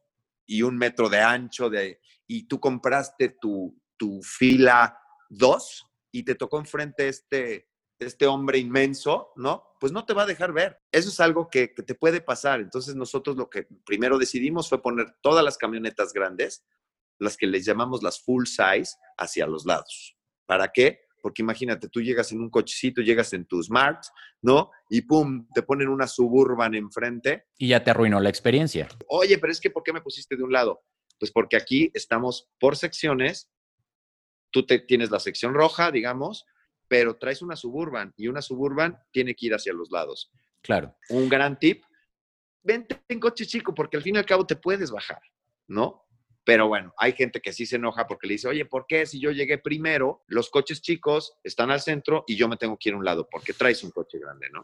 y 0.45 0.61
un 0.61 0.77
metro 0.77 1.09
de 1.09 1.19
ancho, 1.19 1.69
de, 1.69 1.99
y 2.27 2.47
tú 2.47 2.59
compraste 2.59 3.29
tu, 3.29 3.79
tu 3.97 4.21
fila 4.23 4.99
dos 5.29 5.85
y 6.11 6.23
te 6.23 6.35
tocó 6.35 6.59
enfrente 6.59 7.07
este, 7.07 7.69
este 7.99 8.27
hombre 8.27 8.57
inmenso, 8.57 9.31
¿no? 9.35 9.63
Pues 9.79 9.91
no 9.91 10.05
te 10.05 10.13
va 10.13 10.23
a 10.23 10.27
dejar 10.27 10.53
ver. 10.53 10.79
Eso 10.91 11.09
es 11.09 11.19
algo 11.19 11.49
que, 11.49 11.73
que 11.73 11.83
te 11.83 11.95
puede 11.95 12.21
pasar. 12.21 12.59
Entonces 12.59 12.95
nosotros 12.95 13.35
lo 13.35 13.49
que 13.49 13.67
primero 13.85 14.17
decidimos 14.17 14.69
fue 14.69 14.81
poner 14.81 15.15
todas 15.21 15.43
las 15.43 15.57
camionetas 15.57 16.13
grandes, 16.13 16.65
las 17.19 17.37
que 17.37 17.47
les 17.47 17.65
llamamos 17.65 18.03
las 18.03 18.21
full 18.21 18.45
size, 18.45 18.95
hacia 19.17 19.47
los 19.47 19.65
lados. 19.65 20.17
¿Para 20.45 20.71
qué? 20.71 21.04
Porque 21.25 21.41
imagínate, 21.41 21.89
tú 21.89 22.03
llegas 22.03 22.31
en 22.33 22.39
un 22.39 22.51
cochecito, 22.51 23.01
llegas 23.01 23.33
en 23.33 23.45
tu 23.45 23.59
Smart, 23.63 24.03
¿no? 24.43 24.69
Y 24.91 25.01
pum, 25.01 25.47
te 25.55 25.63
ponen 25.63 25.87
una 25.87 26.05
suburban 26.05 26.75
enfrente. 26.75 27.47
Y 27.57 27.69
ya 27.69 27.83
te 27.83 27.89
arruinó 27.89 28.19
la 28.19 28.29
experiencia. 28.29 28.87
Oye, 29.07 29.39
pero 29.39 29.51
es 29.51 29.59
que 29.59 29.71
¿por 29.71 29.81
qué 29.81 29.91
me 29.91 30.01
pusiste 30.01 30.35
de 30.35 30.43
un 30.43 30.51
lado? 30.51 30.83
Pues 31.17 31.31
porque 31.31 31.57
aquí 31.57 31.89
estamos 31.95 32.47
por 32.59 32.77
secciones. 32.77 33.49
Tú 34.51 34.67
te, 34.67 34.77
tienes 34.77 35.09
la 35.09 35.19
sección 35.19 35.55
roja, 35.55 35.89
digamos, 35.89 36.45
pero 36.87 37.17
traes 37.17 37.41
una 37.41 37.55
suburban 37.55 38.13
y 38.15 38.27
una 38.27 38.43
suburban 38.43 38.99
tiene 39.09 39.33
que 39.33 39.47
ir 39.47 39.55
hacia 39.55 39.73
los 39.73 39.89
lados. 39.89 40.31
Claro. 40.61 40.95
Un 41.09 41.27
gran 41.27 41.57
tip, 41.57 41.83
vente 42.61 43.01
en 43.07 43.19
coche 43.19 43.47
chico 43.47 43.73
porque 43.73 43.97
al 43.97 44.03
fin 44.03 44.13
y 44.13 44.19
al 44.19 44.27
cabo 44.27 44.45
te 44.45 44.57
puedes 44.57 44.91
bajar, 44.91 45.21
¿no? 45.65 46.04
Pero 46.45 46.67
bueno, 46.67 46.93
hay 46.97 47.13
gente 47.13 47.41
que 47.41 47.51
sí 47.51 47.65
se 47.65 47.77
enoja 47.77 48.05
porque 48.05 48.27
le 48.27 48.33
dice, 48.33 48.47
oye, 48.47 48.65
¿por 48.65 48.85
qué 48.87 49.07
si 49.07 49.19
yo 49.19 49.31
llegué 49.31 49.57
primero, 49.57 50.23
los 50.27 50.51
coches 50.51 50.79
chicos 50.79 51.33
están 51.43 51.71
al 51.71 51.81
centro 51.81 52.23
y 52.27 52.35
yo 52.35 52.47
me 52.47 52.55
tengo 52.55 52.77
que 52.77 52.89
ir 52.89 52.95
a 52.95 52.99
un 52.99 53.03
lado 53.03 53.27
porque 53.29 53.53
traes 53.53 53.83
un 53.83 53.89
coche 53.89 54.19
grande, 54.19 54.47
¿no? 54.53 54.63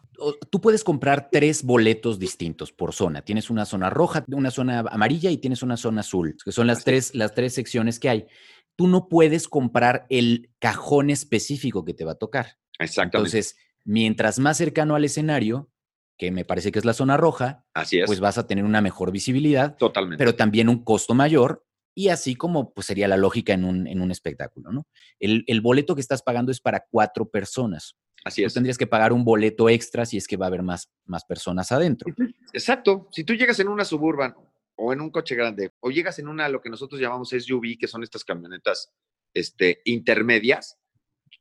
Tú 0.52 0.62
puedes 0.62 0.84
comprar 0.84 1.30
tres 1.32 1.64
boletos 1.64 2.20
distintos 2.20 2.72
por 2.72 2.94
zona. 2.94 3.24
Tienes 3.24 3.50
una 3.50 3.66
zona 3.66 3.90
roja, 3.90 4.24
una 4.28 4.52
zona 4.52 4.82
amarilla 4.82 5.32
y 5.32 5.38
tienes 5.38 5.64
una 5.64 5.76
zona 5.76 6.02
azul, 6.02 6.38
que 6.46 6.52
son 6.52 6.68
las, 6.68 6.84
tres, 6.84 7.16
las 7.16 7.34
tres 7.34 7.56
secciones 7.56 8.00
que 8.00 8.10
hay. 8.10 8.28
Tú 8.76 8.88
no 8.88 9.10
puedes 9.10 9.48
comprar 9.48 10.06
el 10.10 10.52
cajón 10.60 11.10
específico 11.10 11.84
que 11.84 11.96
te 11.96 12.06
va 12.06 12.12
a 12.12 12.16
tocar. 12.16 12.60
Exactamente. 12.78 13.18
Entonces, 13.18 13.58
mientras 13.84 14.38
más 14.38 14.58
cercano 14.58 14.94
al 14.96 15.04
escenario, 15.04 15.72
que 16.16 16.30
me 16.30 16.46
parece 16.46 16.72
que 16.72 16.78
es 16.78 16.86
la 16.86 16.94
zona 16.94 17.18
roja, 17.18 17.66
Así 17.74 18.00
es. 18.00 18.06
pues 18.06 18.20
vas 18.20 18.38
a 18.38 18.46
tener 18.46 18.64
una 18.66 18.82
mejor 18.82 19.12
visibilidad, 19.12 19.76
Totalmente. 19.78 20.20
pero 20.20 20.36
también 20.36 20.70
un 20.70 20.84
costo 20.84 21.16
mayor 21.16 21.66
y 21.94 22.10
así 22.10 22.36
como 22.36 22.74
pues, 22.74 22.88
sería 22.88 23.08
la 23.08 23.18
lógica 23.18 23.54
en 23.54 23.66
un, 23.66 23.88
en 23.88 24.02
un 24.02 24.12
espectáculo, 24.12 24.72
¿no? 24.72 24.88
El, 25.20 25.44
el, 25.48 25.62
boleto 25.62 25.96
que 25.96 26.02
estás 26.02 26.24
pagando 26.24 26.52
es 26.52 26.62
para 26.62 26.86
cuatro 26.90 27.30
personas. 27.30 27.96
Así 28.24 28.44
es. 28.44 28.54
Tú 28.54 28.58
tendrías 28.58 28.78
que 28.78 28.88
pagar 28.88 29.14
un 29.14 29.26
boleto 29.26 29.70
extra 29.70 30.06
si 30.06 30.18
es 30.18 30.28
que 30.28 30.38
va 30.38 30.46
a 30.46 30.48
haber 30.48 30.64
más, 30.64 30.92
más 31.06 31.26
personas 31.26 31.72
adentro. 31.72 32.14
Exacto. 32.54 33.08
Si 33.12 33.24
tú 33.24 33.34
llegas 33.34 33.60
en 33.60 33.68
una 33.68 33.84
suburban 33.84 34.36
o 34.76 34.94
en 34.94 35.02
un 35.02 35.10
coche 35.10 35.36
grande 35.36 35.72
o 35.80 35.90
llegas 35.90 36.20
en 36.20 36.28
una, 36.28 36.48
lo 36.48 36.62
que 36.62 36.70
nosotros 36.70 37.02
llamamos 37.02 37.30
SUV, 37.30 37.78
que 37.80 37.88
son 37.88 38.04
estas 38.04 38.24
camionetas 38.24 38.94
este, 39.34 39.82
intermedias, 39.86 40.78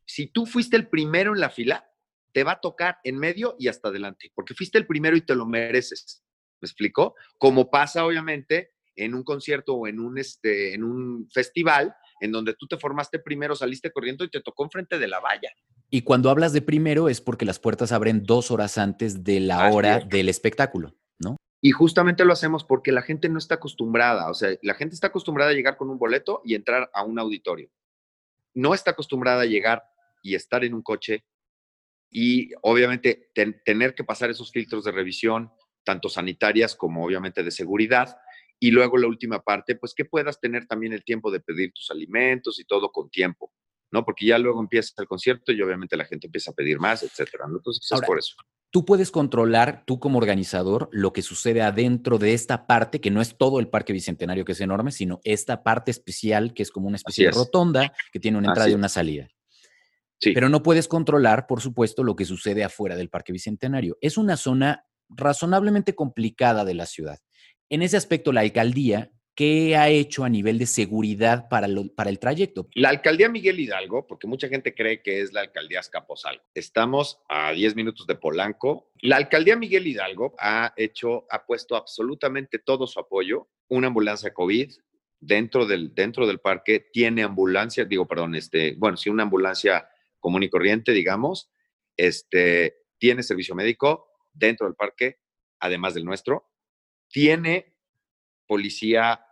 si 0.07 0.27
tú 0.27 0.47
fuiste 0.47 0.77
el 0.77 0.89
primero 0.89 1.35
en 1.35 1.41
la 1.41 1.51
fila, 1.51 1.87
te 2.33 2.45
va 2.45 2.53
a 2.53 2.61
tocar 2.61 2.99
en 3.05 3.19
medio 3.19 3.57
y 3.59 3.69
hasta 3.69 3.89
adelante, 3.89 4.31
porque 4.35 4.55
fuiste 4.55 4.79
el 4.79 4.87
primero 4.87 5.17
y 5.17 5.23
te 5.23 5.35
lo 5.35 5.47
mereces. 5.47 6.25
¿Me 6.61 6.67
explico? 6.67 7.15
Como 7.39 7.71
pasa, 7.71 8.05
obviamente, 8.05 8.73
en 8.97 9.15
un 9.15 9.23
concierto 9.23 9.75
o 9.75 9.87
en 9.87 9.99
un, 10.01 10.19
este, 10.19 10.75
en 10.75 10.85
un 10.85 11.29
festival 11.33 11.95
en 12.21 12.33
donde 12.33 12.55
tú 12.55 12.67
te 12.67 12.77
formaste 12.77 13.19
primero, 13.19 13.55
saliste 13.55 13.91
corriendo 13.91 14.25
y 14.25 14.31
te 14.31 14.41
tocó 14.43 14.65
enfrente 14.65 14.99
de 14.99 15.09
la 15.09 15.21
valla. 15.21 15.51
Y 15.89 16.03
cuando 16.03 16.31
hablas 16.31 16.53
de 16.53 16.63
primero 16.63 17.09
es 17.09 17.21
porque 17.21 17.45
las 17.45 17.59
puertas 17.59 17.93
abren 17.93 18.23
dos 18.25 18.51
horas 18.51 18.79
antes 18.79 19.25
de 19.25 19.41
la 19.41 19.67
Así 19.67 19.77
hora 19.77 19.97
es. 19.99 20.09
del 20.09 20.29
espectáculo, 20.29 20.95
¿no? 21.19 21.37
Y 21.63 21.71
justamente 21.73 22.25
lo 22.25 22.33
hacemos 22.33 22.63
porque 22.65 22.93
la 22.93 23.03
gente 23.03 23.29
no 23.29 23.39
está 23.39 23.57
acostumbrada, 23.57 24.31
o 24.31 24.35
sea, 24.35 24.51
la 24.63 24.75
gente 24.75 24.95
está 24.95 25.09
acostumbrada 25.09 25.51
a 25.51 25.55
llegar 25.55 25.77
con 25.77 25.89
un 25.91 25.99
boleto 25.99 26.43
y 26.45 26.55
entrar 26.55 26.91
a 26.95 27.05
un 27.05 27.19
auditorio. 27.19 27.71
No 28.55 28.75
está 28.75 28.93
acostumbrada 28.93 29.43
a 29.43 29.47
llegar 29.47 29.83
y 30.23 30.35
estar 30.35 30.65
en 30.65 30.75
un 30.75 30.83
coche 30.83 31.25
y 32.11 32.51
obviamente 32.63 33.31
ten- 33.35 33.61
tener 33.65 33.95
que 33.95 34.05
pasar 34.05 34.31
esos 34.31 34.51
filtros 34.51 34.85
de 34.85 34.93
revisión, 34.93 35.51
tanto 35.85 36.09
sanitarias 36.09 36.75
como 36.75 37.05
obviamente 37.05 37.43
de 37.43 37.51
seguridad. 37.51 38.17
Y 38.63 38.71
luego 38.71 38.99
la 38.99 39.09
última 39.09 39.43
parte, 39.43 39.75
pues 39.75 39.95
que 39.95 40.05
puedas 40.05 40.39
tener 40.39 40.67
también 40.67 40.93
el 40.93 41.03
tiempo 41.03 41.31
de 41.31 41.41
pedir 41.41 41.73
tus 41.73 41.91
alimentos 41.91 42.61
y 42.61 42.65
todo 42.65 42.93
con 42.93 43.09
tiempo, 43.09 43.53
¿no? 43.91 44.05
Porque 44.05 44.27
ya 44.27 44.39
luego 44.39 44.61
empieza 44.61 44.93
el 44.99 45.09
concierto 45.09 45.51
y 45.51 45.63
obviamente 45.63 45.97
la 45.97 46.05
gente 46.05 46.27
empieza 46.27 46.51
a 46.51 46.55
pedir 46.55 46.79
más, 46.79 47.03
etcétera, 47.03 47.47
¿no? 47.49 47.57
Entonces 47.57 47.91
es 47.91 48.01
por 48.03 48.19
eso. 48.19 48.37
Tú 48.71 48.85
puedes 48.85 49.11
controlar, 49.11 49.83
tú 49.85 49.99
como 49.99 50.19
organizador, 50.19 50.91
lo 50.93 51.13
que 51.13 51.23
sucede 51.23 51.63
adentro 51.63 52.19
de 52.19 52.35
esta 52.35 52.67
parte, 52.69 53.01
que 53.01 53.11
no 53.11 53.21
es 53.21 53.37
todo 53.37 53.59
el 53.59 53.69
Parque 53.69 53.95
Bicentenario 53.95 54.45
que 54.45 54.53
es 54.53 54.61
enorme, 54.61 54.93
sino 54.93 55.21
esta 55.25 55.65
parte 55.65 55.91
especial 55.91 56.53
que 56.53 56.63
es 56.63 56.71
como 56.71 56.87
una 56.87 56.97
especie 56.97 57.27
de 57.27 57.33
rotonda 57.33 57.93
que 58.13 58.21
tiene 58.21 58.39
una 58.39 58.49
entrada 58.49 58.67
Así 58.67 58.73
y 58.73 58.77
una 58.77 58.89
salida. 58.91 59.29
Sí. 60.19 60.33
Pero 60.33 60.51
no 60.51 60.63
puedes 60.63 60.87
controlar, 60.87 61.47
por 61.47 61.63
supuesto, 61.63 62.05
lo 62.05 62.15
que 62.15 62.27
sucede 62.27 62.63
afuera 62.63 62.95
del 62.95 63.09
Parque 63.09 63.33
Bicentenario. 63.33 63.97
Es 64.03 64.19
una 64.19 64.37
zona 64.37 64.85
razonablemente 65.09 65.95
complicada 65.95 66.65
de 66.65 66.75
la 66.75 66.87
ciudad. 66.87 67.19
En 67.73 67.83
ese 67.83 67.97
aspecto, 67.97 68.33
la 68.33 68.41
alcaldía, 68.41 69.13
¿qué 69.37 69.77
ha 69.77 69.89
hecho 69.89 70.25
a 70.25 70.29
nivel 70.29 70.59
de 70.59 70.67
seguridad 70.67 71.49
para, 71.49 71.69
para 71.95 72.11
el 72.11 72.19
trayecto? 72.19 72.69
La 72.75 72.89
alcaldía 72.89 73.29
Miguel 73.29 73.61
Hidalgo, 73.61 74.09
porque 74.09 74.27
mucha 74.27 74.49
gente 74.49 74.75
cree 74.75 75.03
que 75.03 75.21
es 75.21 75.33
la 75.33 75.43
alcaldía 75.43 75.79
Azcapotzalco. 75.79 76.45
Estamos 76.53 77.21
a 77.29 77.53
10 77.53 77.77
minutos 77.77 78.09
de 78.09 78.17
Polanco. 78.17 78.91
La 79.03 79.19
alcaldía 79.19 79.55
Miguel 79.55 79.87
Hidalgo 79.87 80.35
ha 80.41 80.75
hecho, 80.77 81.27
ha 81.31 81.47
puesto 81.47 81.77
absolutamente 81.77 82.59
todo 82.59 82.89
su 82.89 82.99
apoyo. 82.99 83.49
Una 83.69 83.87
ambulancia 83.87 84.35
COVID 84.35 84.73
dentro 85.21 85.65
del, 85.65 85.95
dentro 85.95 86.27
del 86.27 86.41
parque 86.41 86.89
tiene 86.93 87.23
ambulancia, 87.23 87.85
digo, 87.85 88.09
perdón, 88.09 88.35
este, 88.35 88.75
bueno, 88.79 88.97
sí, 88.97 89.11
una 89.11 89.23
ambulancia 89.23 89.89
común 90.19 90.43
y 90.43 90.51
corriente, 90.51 90.91
digamos, 90.91 91.53
este, 91.97 92.79
tiene 92.99 93.23
servicio 93.23 93.55
médico 93.55 94.09
dentro 94.33 94.67
del 94.67 94.75
parque, 94.75 95.21
además 95.61 95.95
del 95.95 96.05
nuestro. 96.05 96.50
Tiene 97.11 97.75
policía 98.47 99.25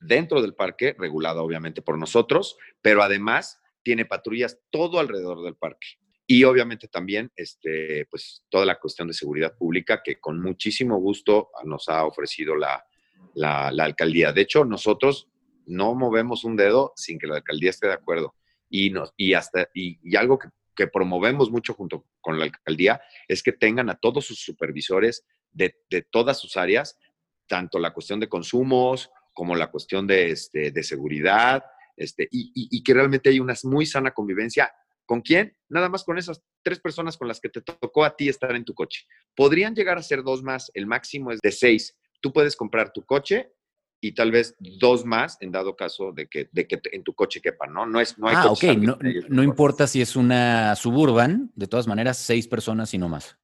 dentro 0.00 0.42
del 0.42 0.54
parque, 0.54 0.94
regulada 0.98 1.42
obviamente 1.42 1.82
por 1.82 1.98
nosotros, 1.98 2.56
pero 2.82 3.02
además 3.02 3.60
tiene 3.82 4.04
patrullas 4.04 4.58
todo 4.70 4.98
alrededor 4.98 5.42
del 5.42 5.56
parque. 5.56 5.88
Y 6.26 6.44
obviamente 6.44 6.86
también 6.86 7.32
este, 7.34 8.06
pues, 8.10 8.44
toda 8.50 8.64
la 8.64 8.78
cuestión 8.78 9.08
de 9.08 9.14
seguridad 9.14 9.56
pública 9.56 10.00
que 10.04 10.20
con 10.20 10.40
muchísimo 10.40 10.96
gusto 10.98 11.50
nos 11.64 11.88
ha 11.88 12.04
ofrecido 12.04 12.54
la, 12.54 12.84
la, 13.34 13.68
alcaldía. 13.68 14.32
De 14.32 14.42
hecho, 14.42 14.64
nosotros 14.64 15.28
no 15.66 15.94
movemos 15.94 16.44
un 16.44 16.56
dedo 16.56 16.92
sin 16.94 17.18
que 17.18 17.26
la 17.26 17.36
alcaldía 17.36 17.70
esté 17.70 17.88
de 17.88 17.94
acuerdo. 17.94 18.36
Y, 18.68 18.90
nos, 18.90 19.12
y, 19.16 19.34
hasta, 19.34 19.68
y, 19.74 19.98
y 20.08 20.14
algo 20.14 20.38
que, 20.38 20.48
que 20.76 20.86
promovemos 20.86 21.50
mucho 21.50 21.74
junto 21.74 22.06
con 22.20 22.38
la 22.38 22.44
alcaldía 22.44 23.00
es 23.26 23.42
que 23.42 23.52
tengan 23.52 23.90
a 23.90 23.96
todos 23.96 24.24
sus 24.26 24.38
supervisores 24.38 25.26
de, 25.50 25.76
de 25.90 26.02
todas 26.02 26.38
sus 26.38 26.56
áreas, 26.56 26.96
tanto 27.50 27.80
la 27.80 27.92
cuestión 27.92 28.20
de 28.20 28.28
consumos 28.28 29.10
como 29.34 29.56
la 29.56 29.70
cuestión 29.70 30.06
de, 30.06 30.30
este, 30.30 30.70
de 30.70 30.82
seguridad, 30.84 31.64
este, 31.96 32.28
y, 32.30 32.52
y, 32.54 32.78
y, 32.78 32.82
que 32.82 32.94
realmente 32.94 33.28
hay 33.28 33.40
una 33.40 33.54
muy 33.64 33.86
sana 33.86 34.12
convivencia. 34.12 34.72
¿Con 35.04 35.20
quién? 35.20 35.56
Nada 35.68 35.88
más 35.88 36.04
con 36.04 36.18
esas 36.18 36.40
tres 36.62 36.78
personas 36.78 37.16
con 37.16 37.26
las 37.26 37.40
que 37.40 37.48
te 37.48 37.60
tocó 37.60 38.04
a 38.04 38.14
ti 38.14 38.28
estar 38.28 38.54
en 38.54 38.64
tu 38.64 38.74
coche. 38.74 39.06
Podrían 39.34 39.74
llegar 39.74 39.98
a 39.98 40.02
ser 40.02 40.22
dos 40.22 40.42
más, 40.42 40.70
el 40.74 40.86
máximo 40.86 41.32
es 41.32 41.40
de 41.42 41.50
seis. 41.50 41.96
Tú 42.20 42.32
puedes 42.32 42.54
comprar 42.54 42.92
tu 42.92 43.04
coche 43.04 43.52
y 44.00 44.12
tal 44.12 44.30
vez 44.30 44.54
dos 44.58 45.04
más 45.04 45.36
en 45.40 45.50
dado 45.50 45.74
caso 45.74 46.12
de 46.12 46.28
que, 46.28 46.48
de 46.52 46.68
que 46.68 46.80
en 46.92 47.02
tu 47.02 47.12
coche 47.14 47.40
quepan, 47.40 47.72
¿no? 47.72 47.86
No, 47.86 48.00
es, 48.00 48.16
no 48.18 48.28
hay 48.28 48.36
ah, 48.38 48.52
ok, 48.52 48.64
no, 48.78 48.98
no 49.28 49.42
importa 49.42 49.88
si 49.88 50.00
es 50.00 50.14
una 50.14 50.76
suburban, 50.76 51.50
de 51.56 51.66
todas 51.66 51.88
maneras, 51.88 52.16
seis 52.16 52.46
personas 52.46 52.94
y 52.94 52.98
no 52.98 53.08
más. 53.08 53.36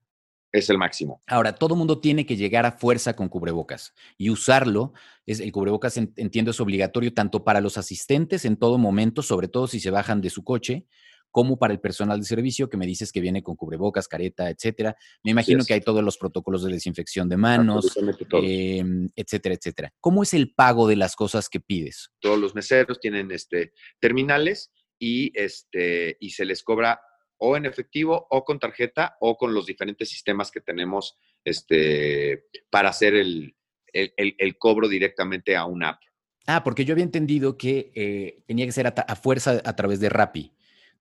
Es 0.56 0.70
el 0.70 0.78
máximo. 0.78 1.22
Ahora, 1.26 1.54
todo 1.54 1.76
mundo 1.76 2.00
tiene 2.00 2.24
que 2.24 2.34
llegar 2.34 2.64
a 2.64 2.72
fuerza 2.72 3.14
con 3.14 3.28
cubrebocas 3.28 3.92
y 4.16 4.30
usarlo. 4.30 4.94
Es, 5.26 5.40
el 5.40 5.52
cubrebocas, 5.52 5.98
entiendo, 5.98 6.50
es 6.50 6.60
obligatorio 6.60 7.12
tanto 7.12 7.44
para 7.44 7.60
los 7.60 7.76
asistentes 7.76 8.46
en 8.46 8.56
todo 8.56 8.78
momento, 8.78 9.20
sobre 9.20 9.48
todo 9.48 9.66
si 9.66 9.80
se 9.80 9.90
bajan 9.90 10.22
de 10.22 10.30
su 10.30 10.44
coche, 10.44 10.86
como 11.30 11.58
para 11.58 11.74
el 11.74 11.80
personal 11.80 12.20
de 12.20 12.24
servicio 12.24 12.70
que 12.70 12.78
me 12.78 12.86
dices 12.86 13.12
que 13.12 13.20
viene 13.20 13.42
con 13.42 13.54
cubrebocas, 13.54 14.08
careta, 14.08 14.48
etcétera. 14.48 14.96
Me 15.22 15.32
imagino 15.32 15.62
que 15.62 15.74
hay 15.74 15.82
todos 15.82 16.02
los 16.02 16.16
protocolos 16.16 16.64
de 16.64 16.72
desinfección 16.72 17.28
de 17.28 17.36
manos, 17.36 17.94
eh, 18.42 18.82
etcétera, 19.14 19.54
etcétera. 19.54 19.92
¿Cómo 20.00 20.22
es 20.22 20.32
el 20.32 20.54
pago 20.54 20.88
de 20.88 20.96
las 20.96 21.14
cosas 21.14 21.50
que 21.50 21.60
pides? 21.60 22.08
Todos 22.20 22.38
los 22.38 22.54
meseros 22.54 22.98
tienen 22.98 23.30
este, 23.30 23.74
terminales 24.00 24.72
y, 24.98 25.38
este, 25.38 26.16
y 26.18 26.30
se 26.30 26.46
les 26.46 26.62
cobra 26.62 26.98
o 27.38 27.56
en 27.56 27.66
efectivo 27.66 28.26
o 28.30 28.44
con 28.44 28.58
tarjeta 28.58 29.16
o 29.20 29.36
con 29.36 29.54
los 29.54 29.66
diferentes 29.66 30.08
sistemas 30.08 30.50
que 30.50 30.60
tenemos 30.60 31.18
este, 31.44 32.46
para 32.70 32.90
hacer 32.90 33.14
el, 33.14 33.54
el, 33.92 34.12
el, 34.16 34.34
el 34.38 34.58
cobro 34.58 34.88
directamente 34.88 35.56
a 35.56 35.64
una 35.64 35.90
app. 35.90 36.02
Ah, 36.46 36.62
porque 36.62 36.84
yo 36.84 36.92
había 36.92 37.04
entendido 37.04 37.58
que 37.58 37.92
eh, 37.94 38.42
tenía 38.46 38.66
que 38.66 38.72
ser 38.72 38.86
a, 38.86 38.90
a, 38.90 39.16
fuerza 39.16 39.60
a 39.64 39.76
través 39.76 40.00
de 40.00 40.08
Rappi. 40.08 40.52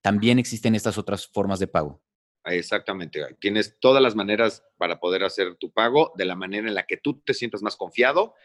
También 0.01 0.39
existen 0.39 0.75
estas 0.75 0.97
otras 0.97 1.27
formas 1.27 1.59
de 1.59 1.67
pago. 1.67 2.01
Exactamente. 2.45 3.21
Tienes 3.39 3.79
todas 3.79 4.01
las 4.01 4.15
maneras 4.15 4.63
para 4.77 4.99
poder 4.99 5.23
hacer 5.23 5.55
tu 5.55 5.71
pago 5.71 6.13
de 6.15 6.25
la 6.25 6.35
manera 6.35 6.67
en 6.67 6.75
la 6.75 6.85
que 6.85 6.97
tú 6.97 7.21
te 7.21 7.33
sientas 7.33 7.61
más 7.61 7.75
confiado, 7.75 8.35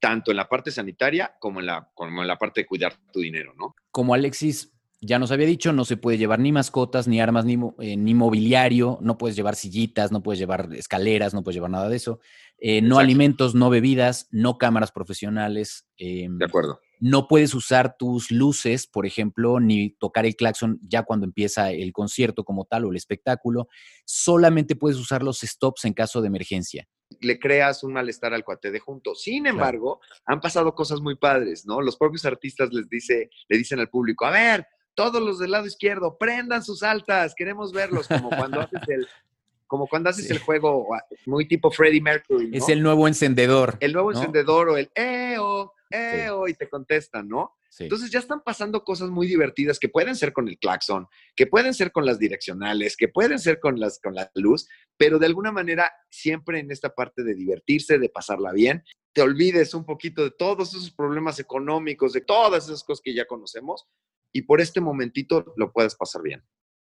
tanto 0.00 0.30
en 0.30 0.36
la 0.36 0.48
parte 0.48 0.70
sanitaria 0.70 1.36
como 1.38 1.60
en 1.60 1.66
la, 1.66 1.90
como 1.94 2.22
en 2.22 2.28
la 2.28 2.38
parte 2.38 2.62
de 2.62 2.66
cuidar 2.66 2.94
tu 3.12 3.20
dinero, 3.20 3.54
¿no? 3.56 3.74
Como 3.90 4.14
Alexis 4.14 4.72
ya 5.00 5.18
nos 5.18 5.30
había 5.30 5.46
dicho, 5.46 5.72
no 5.72 5.84
se 5.84 5.96
puede 5.96 6.18
llevar 6.18 6.40
ni 6.40 6.50
mascotas, 6.50 7.06
ni 7.06 7.20
armas, 7.20 7.44
ni, 7.44 7.56
eh, 7.78 7.96
ni 7.96 8.14
mobiliario, 8.14 8.98
no 9.00 9.16
puedes 9.16 9.36
llevar 9.36 9.54
sillitas, 9.54 10.10
no 10.10 10.22
puedes 10.22 10.40
llevar 10.40 10.70
escaleras, 10.74 11.34
no 11.34 11.42
puedes 11.44 11.54
llevar 11.54 11.70
nada 11.70 11.88
de 11.88 11.96
eso. 11.96 12.20
Eh, 12.58 12.82
no 12.82 12.98
alimentos, 12.98 13.54
no 13.54 13.70
bebidas, 13.70 14.26
no 14.32 14.58
cámaras 14.58 14.90
profesionales. 14.90 15.86
Eh, 15.98 16.26
de 16.28 16.44
acuerdo. 16.44 16.80
No 17.00 17.28
puedes 17.28 17.54
usar 17.54 17.94
tus 17.96 18.32
luces, 18.32 18.88
por 18.88 19.06
ejemplo, 19.06 19.60
ni 19.60 19.90
tocar 19.90 20.26
el 20.26 20.34
claxon 20.34 20.80
ya 20.82 21.04
cuando 21.04 21.26
empieza 21.26 21.70
el 21.70 21.92
concierto 21.92 22.42
como 22.42 22.64
tal 22.64 22.84
o 22.84 22.90
el 22.90 22.96
espectáculo. 22.96 23.68
Solamente 24.04 24.74
puedes 24.74 24.98
usar 24.98 25.22
los 25.22 25.38
stops 25.38 25.84
en 25.84 25.92
caso 25.92 26.20
de 26.20 26.26
emergencia. 26.26 26.88
Le 27.20 27.38
creas 27.38 27.84
un 27.84 27.92
malestar 27.92 28.34
al 28.34 28.44
cuate 28.44 28.72
de 28.72 28.80
junto. 28.80 29.14
Sin 29.14 29.46
embargo, 29.46 30.00
claro. 30.00 30.22
han 30.26 30.40
pasado 30.40 30.74
cosas 30.74 31.00
muy 31.00 31.14
padres, 31.14 31.64
¿no? 31.66 31.80
Los 31.80 31.96
propios 31.96 32.24
artistas 32.24 32.70
les 32.72 32.88
dice, 32.88 33.30
le 33.48 33.58
dicen 33.58 33.78
al 33.78 33.88
público, 33.88 34.26
a 34.26 34.32
ver, 34.32 34.66
todos 34.98 35.22
los 35.22 35.38
del 35.38 35.52
lado 35.52 35.64
izquierdo, 35.64 36.18
prendan 36.18 36.64
sus 36.64 36.82
altas, 36.82 37.32
queremos 37.36 37.72
verlos, 37.72 38.08
como 38.08 38.30
cuando 38.30 38.62
haces 38.62 38.80
el, 38.88 39.06
como 39.68 39.86
cuando 39.86 40.10
haces 40.10 40.28
el 40.28 40.40
juego 40.40 40.88
muy 41.24 41.46
tipo 41.46 41.70
Freddie 41.70 42.00
Mercury. 42.00 42.50
Es 42.52 42.68
el 42.68 42.82
nuevo 42.82 43.06
encendedor. 43.06 43.76
El 43.78 43.92
nuevo 43.92 44.10
encendedor 44.10 44.70
o 44.70 44.76
el 44.76 44.90
EO, 44.96 45.72
EO, 45.88 46.48
y 46.48 46.54
te 46.54 46.68
contestan, 46.68 47.28
¿no? 47.28 47.54
Entonces 47.78 48.10
ya 48.10 48.18
están 48.18 48.42
pasando 48.42 48.82
cosas 48.82 49.08
muy 49.08 49.28
divertidas 49.28 49.78
que 49.78 49.88
pueden 49.88 50.16
ser 50.16 50.32
con 50.32 50.48
el 50.48 50.58
claxon, 50.58 51.06
que 51.36 51.46
pueden 51.46 51.74
ser 51.74 51.92
con 51.92 52.04
las 52.04 52.18
direccionales, 52.18 52.96
que 52.96 53.06
pueden 53.06 53.38
ser 53.38 53.60
con, 53.60 53.78
las, 53.78 54.00
con 54.00 54.16
la 54.16 54.28
luz, 54.34 54.68
pero 54.96 55.20
de 55.20 55.26
alguna 55.26 55.52
manera 55.52 55.92
siempre 56.10 56.58
en 56.58 56.72
esta 56.72 56.92
parte 56.92 57.22
de 57.22 57.36
divertirse, 57.36 58.00
de 58.00 58.08
pasarla 58.08 58.50
bien, 58.50 58.82
te 59.12 59.22
olvides 59.22 59.74
un 59.74 59.84
poquito 59.84 60.24
de 60.24 60.32
todos 60.32 60.74
esos 60.74 60.90
problemas 60.90 61.38
económicos, 61.38 62.14
de 62.14 62.22
todas 62.22 62.64
esas 62.64 62.82
cosas 62.82 63.00
que 63.00 63.14
ya 63.14 63.26
conocemos 63.26 63.86
y 64.32 64.42
por 64.42 64.60
este 64.60 64.80
momentito 64.80 65.52
lo 65.56 65.72
puedes 65.72 65.94
pasar 65.94 66.22
bien. 66.22 66.44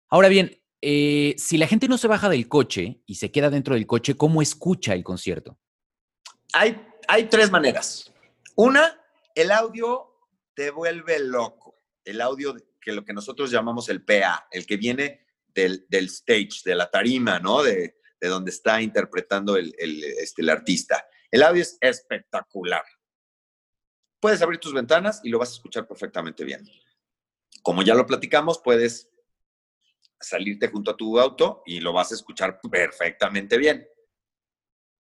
Ahora 0.10 0.28
bien, 0.28 0.62
eh, 0.82 1.36
si 1.38 1.58
la 1.58 1.68
gente 1.68 1.88
no 1.88 1.98
se 1.98 2.08
baja 2.08 2.30
del 2.30 2.48
coche 2.48 3.02
y 3.06 3.16
se 3.16 3.32
queda 3.32 3.50
dentro 3.50 3.76
del 3.76 3.88
coche, 3.88 4.16
¿cómo 4.16 4.42
escucha 4.42 4.94
el 4.94 5.04
concierto? 5.04 5.58
Hay, 6.54 6.80
hay 7.08 7.26
tres 7.26 7.52
maneras. 7.52 8.12
Una, 8.56 9.00
el 9.36 9.52
audio 9.52 10.14
te 10.54 10.72
vuelve 10.72 11.20
loco. 11.20 11.76
El 12.04 12.22
audio 12.22 12.56
que 12.82 12.92
lo 12.92 13.04
que 13.04 13.14
nosotros 13.14 13.52
llamamos 13.52 13.90
el 13.90 14.04
PA, 14.04 14.48
el 14.52 14.66
que 14.66 14.78
viene 14.78 15.28
del, 15.54 15.86
stage, 15.92 16.62
de 16.64 16.76
la 16.76 16.90
tarima, 16.90 17.40
¿no? 17.40 17.64
De, 17.64 17.96
donde 18.22 18.52
está 18.52 18.82
interpretando 18.82 19.58
el, 19.58 19.76
este, 19.78 20.42
el 20.42 20.50
artista. 20.50 21.06
El 21.30 21.44
audio 21.44 21.62
es 21.62 21.78
espectacular. 21.82 22.84
Puedes 24.20 24.42
abrir 24.42 24.60
tus 24.60 24.74
ventanas 24.74 25.22
y 25.24 25.30
lo 25.30 25.38
vas 25.38 25.50
a 25.50 25.54
escuchar 25.54 25.88
perfectamente 25.88 26.44
bien. 26.44 26.68
Como 27.62 27.82
ya 27.84 27.96
lo 27.96 28.06
platicamos, 28.06 28.60
puedes 28.64 29.10
salirte 30.20 30.68
junto 30.68 30.92
a 30.92 30.98
tu 30.98 31.20
auto 31.20 31.62
y 31.66 31.80
lo 31.80 31.94
vas 31.94 32.12
a 32.12 32.16
escuchar 32.16 32.60
perfectamente 32.72 33.58
bien. 33.58 33.88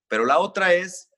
Pero 0.08 0.26
la 0.26 0.40
otra 0.40 0.74
es, 0.74 1.10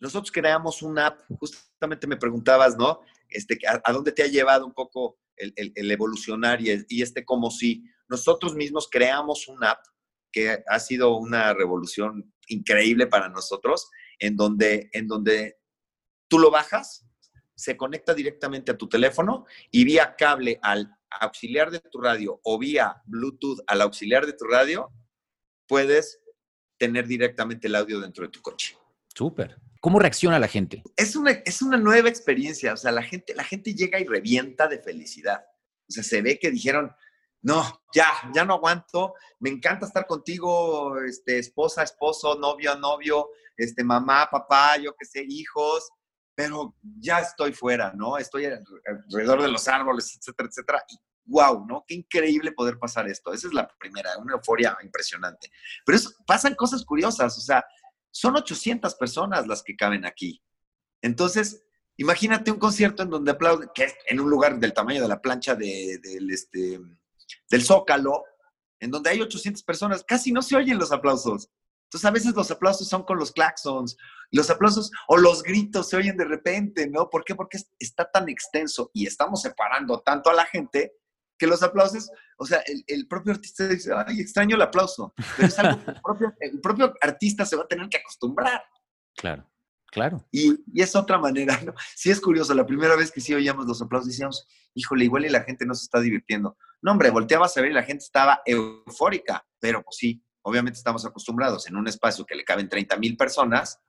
nosotros 0.00 0.30
creamos 0.30 0.82
una 0.82 1.08
app, 1.08 1.20
justamente 1.38 2.06
me 2.06 2.16
preguntabas, 2.16 2.76
¿no? 2.76 3.00
Este, 3.28 3.58
¿a, 3.66 3.92
dónde 3.92 4.12
te 4.12 4.22
ha 4.22 4.26
llevado 4.26 4.64
un 4.64 4.72
poco 4.72 5.18
el, 5.36 5.90
evolucionar 5.90 6.60
y, 6.60 6.84
y, 6.88 7.02
este 7.02 7.24
como 7.24 7.50
si 7.50 7.84
nosotros 8.08 8.54
mismos 8.54 8.88
creamos 8.90 9.48
una 9.48 9.72
app 9.72 9.84
que 10.32 10.62
ha 10.66 10.78
sido 10.80 11.16
una 11.16 11.54
revolución 11.54 12.32
increíble 12.48 13.06
para 13.06 13.28
nosotros, 13.28 13.90
en 14.18 14.36
donde, 14.36 14.88
en 14.92 15.06
donde 15.06 15.58
tú 16.28 16.38
lo 16.38 16.50
bajas, 16.50 17.07
se 17.58 17.76
conecta 17.76 18.14
directamente 18.14 18.70
a 18.70 18.78
tu 18.78 18.88
teléfono 18.88 19.44
y 19.72 19.82
vía 19.82 20.14
cable 20.16 20.60
al 20.62 20.96
auxiliar 21.10 21.72
de 21.72 21.80
tu 21.80 22.00
radio 22.00 22.40
o 22.44 22.56
vía 22.56 23.02
Bluetooth 23.04 23.58
al 23.66 23.80
auxiliar 23.80 24.26
de 24.26 24.32
tu 24.34 24.44
radio, 24.44 24.92
puedes 25.66 26.20
tener 26.78 27.08
directamente 27.08 27.66
el 27.66 27.74
audio 27.74 27.98
dentro 27.98 28.24
de 28.24 28.30
tu 28.30 28.40
coche. 28.42 28.78
Súper. 29.12 29.60
¿Cómo 29.80 29.98
reacciona 29.98 30.38
la 30.38 30.46
gente? 30.46 30.84
Es 30.96 31.16
una, 31.16 31.32
es 31.32 31.60
una 31.60 31.76
nueva 31.76 32.08
experiencia. 32.08 32.74
O 32.74 32.76
sea, 32.76 32.92
la 32.92 33.02
gente, 33.02 33.34
la 33.34 33.42
gente 33.42 33.74
llega 33.74 33.98
y 33.98 34.04
revienta 34.04 34.68
de 34.68 34.78
felicidad. 34.78 35.44
O 35.88 35.92
sea, 35.92 36.04
se 36.04 36.22
ve 36.22 36.38
que 36.38 36.52
dijeron, 36.52 36.92
no, 37.42 37.82
ya, 37.92 38.06
ya 38.32 38.44
no 38.44 38.54
aguanto. 38.54 39.14
Me 39.40 39.50
encanta 39.50 39.84
estar 39.84 40.06
contigo, 40.06 40.96
este, 41.00 41.40
esposa, 41.40 41.82
esposo, 41.82 42.38
novio, 42.38 42.76
novio, 42.76 43.30
este, 43.56 43.82
mamá, 43.82 44.28
papá, 44.30 44.76
yo 44.76 44.94
qué 44.96 45.04
sé, 45.04 45.24
hijos 45.28 45.90
pero 46.38 46.76
ya 47.00 47.18
estoy 47.18 47.52
fuera, 47.52 47.92
¿no? 47.96 48.16
Estoy 48.16 48.44
alrededor 48.44 49.42
de 49.42 49.48
los 49.48 49.66
árboles, 49.66 50.16
etcétera, 50.16 50.48
etcétera. 50.48 50.84
Y 50.88 50.96
wow, 51.24 51.66
¿no? 51.66 51.84
Qué 51.84 51.96
increíble 51.96 52.52
poder 52.52 52.78
pasar 52.78 53.08
esto. 53.08 53.32
Esa 53.32 53.48
es 53.48 53.52
la 53.52 53.66
primera, 53.76 54.16
una 54.18 54.34
euforia 54.34 54.78
impresionante. 54.84 55.50
Pero 55.84 55.98
pasan 56.28 56.54
cosas 56.54 56.84
curiosas, 56.84 57.36
o 57.36 57.40
sea, 57.40 57.64
son 58.12 58.36
800 58.36 58.94
personas 58.94 59.48
las 59.48 59.64
que 59.64 59.74
caben 59.74 60.06
aquí. 60.06 60.40
Entonces, 61.02 61.64
imagínate 61.96 62.52
un 62.52 62.60
concierto 62.60 63.02
en 63.02 63.10
donde 63.10 63.32
aplauden, 63.32 63.70
que 63.74 63.82
es 63.82 63.96
en 64.06 64.20
un 64.20 64.30
lugar 64.30 64.60
del 64.60 64.72
tamaño 64.72 65.02
de 65.02 65.08
la 65.08 65.20
plancha 65.20 65.56
de, 65.56 65.98
del, 66.00 66.30
este, 66.30 66.78
del 67.50 67.64
Zócalo, 67.64 68.22
en 68.78 68.92
donde 68.92 69.10
hay 69.10 69.20
800 69.20 69.64
personas, 69.64 70.04
casi 70.04 70.30
no 70.30 70.42
se 70.42 70.54
oyen 70.54 70.78
los 70.78 70.92
aplausos. 70.92 71.50
Entonces, 71.88 72.04
a 72.04 72.10
veces 72.10 72.34
los 72.34 72.50
aplausos 72.50 72.86
son 72.86 73.02
con 73.04 73.18
los 73.18 73.32
claxons, 73.32 73.96
los 74.30 74.50
aplausos 74.50 74.90
o 75.08 75.16
los 75.16 75.42
gritos 75.42 75.88
se 75.88 75.96
oyen 75.96 76.18
de 76.18 76.26
repente, 76.26 76.86
¿no? 76.86 77.08
¿Por 77.08 77.24
qué? 77.24 77.34
Porque 77.34 77.58
está 77.78 78.10
tan 78.10 78.28
extenso 78.28 78.90
y 78.92 79.06
estamos 79.06 79.40
separando 79.40 80.00
tanto 80.00 80.28
a 80.28 80.34
la 80.34 80.44
gente 80.44 80.92
que 81.38 81.46
los 81.46 81.62
aplausos, 81.62 82.10
o 82.36 82.44
sea, 82.44 82.62
el, 82.86 83.08
propio 83.08 83.32
artista 83.32 83.66
dice, 83.66 83.90
ay, 84.06 84.20
extraño 84.20 84.56
el 84.56 84.62
aplauso, 84.62 85.14
pero 85.36 85.48
es 85.48 85.58
algo 85.58 85.82
que 85.82 85.90
el 85.92 86.00
propio, 86.02 86.34
el 86.40 86.60
propio 86.60 86.94
artista 87.00 87.46
se 87.46 87.56
va 87.56 87.62
a 87.62 87.68
tener 87.68 87.88
que 87.88 87.96
acostumbrar. 87.96 88.62
Claro. 89.16 89.48
Claro. 89.90 90.28
Y, 90.30 90.52
y, 90.70 90.82
es 90.82 90.94
otra 90.94 91.16
manera, 91.16 91.58
¿no? 91.64 91.72
Sí 91.96 92.10
es 92.10 92.20
curioso, 92.20 92.52
la 92.52 92.66
primera 92.66 92.94
vez 92.94 93.10
que 93.10 93.22
sí 93.22 93.32
oíamos 93.32 93.64
los 93.64 93.80
aplausos 93.80 94.08
decíamos, 94.08 94.46
híjole, 94.74 95.04
igual 95.04 95.24
y 95.24 95.30
la 95.30 95.44
gente 95.44 95.64
no 95.64 95.74
se 95.74 95.84
está 95.84 95.98
divirtiendo. 96.00 96.58
No, 96.82 96.92
hombre, 96.92 97.08
volteabas 97.08 97.56
a 97.56 97.62
ver 97.62 97.70
y 97.70 97.74
la 97.74 97.82
gente 97.82 98.04
estaba 98.04 98.42
eufórica, 98.44 99.46
pero 99.58 99.82
pues 99.82 99.96
sí, 99.96 100.22
obviamente 100.42 100.78
estamos 100.78 101.04
acostumbrados 101.04 101.66
en 101.66 101.76
un 101.76 101.88
espacio 101.88 102.24
que 102.24 102.34
le 102.34 102.44
caben 102.44 102.68
30 102.68 102.96
mil 102.96 103.16
personas, 103.16 103.80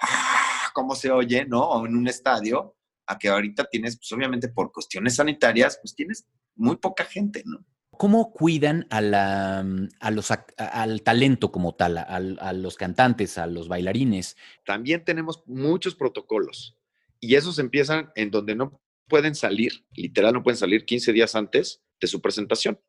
¡ah! 0.00 0.70
¿cómo 0.74 0.94
se 0.94 1.10
oye, 1.10 1.46
no? 1.46 1.62
O 1.62 1.86
en 1.86 1.96
un 1.96 2.08
estadio, 2.08 2.76
a 3.06 3.18
que 3.18 3.28
ahorita 3.28 3.64
tienes, 3.66 3.96
pues 3.96 4.10
obviamente 4.12 4.48
por 4.48 4.72
cuestiones 4.72 5.16
sanitarias, 5.16 5.78
pues 5.80 5.94
tienes 5.94 6.26
muy 6.56 6.76
poca 6.76 7.04
gente, 7.04 7.42
¿no? 7.44 7.64
¿Cómo 7.96 8.32
cuidan 8.32 8.86
a 8.90 9.00
la, 9.00 9.64
a 10.00 10.10
los, 10.10 10.32
al 10.56 11.02
talento 11.02 11.52
como 11.52 11.76
tal, 11.76 11.98
a, 11.98 12.52
los 12.52 12.76
cantantes, 12.76 13.38
a 13.38 13.46
los 13.46 13.68
bailarines? 13.68 14.36
También 14.64 15.04
tenemos 15.04 15.44
muchos 15.46 15.94
protocolos 15.94 16.76
y 17.20 17.36
esos 17.36 17.60
empiezan 17.60 18.10
en 18.16 18.32
donde 18.32 18.56
no 18.56 18.80
pueden 19.06 19.36
salir, 19.36 19.86
literal 19.92 20.34
no 20.34 20.42
pueden 20.42 20.58
salir 20.58 20.84
15 20.84 21.12
días 21.12 21.36
antes 21.36 21.82
de 22.00 22.08
su 22.08 22.20
presentación. 22.20 22.80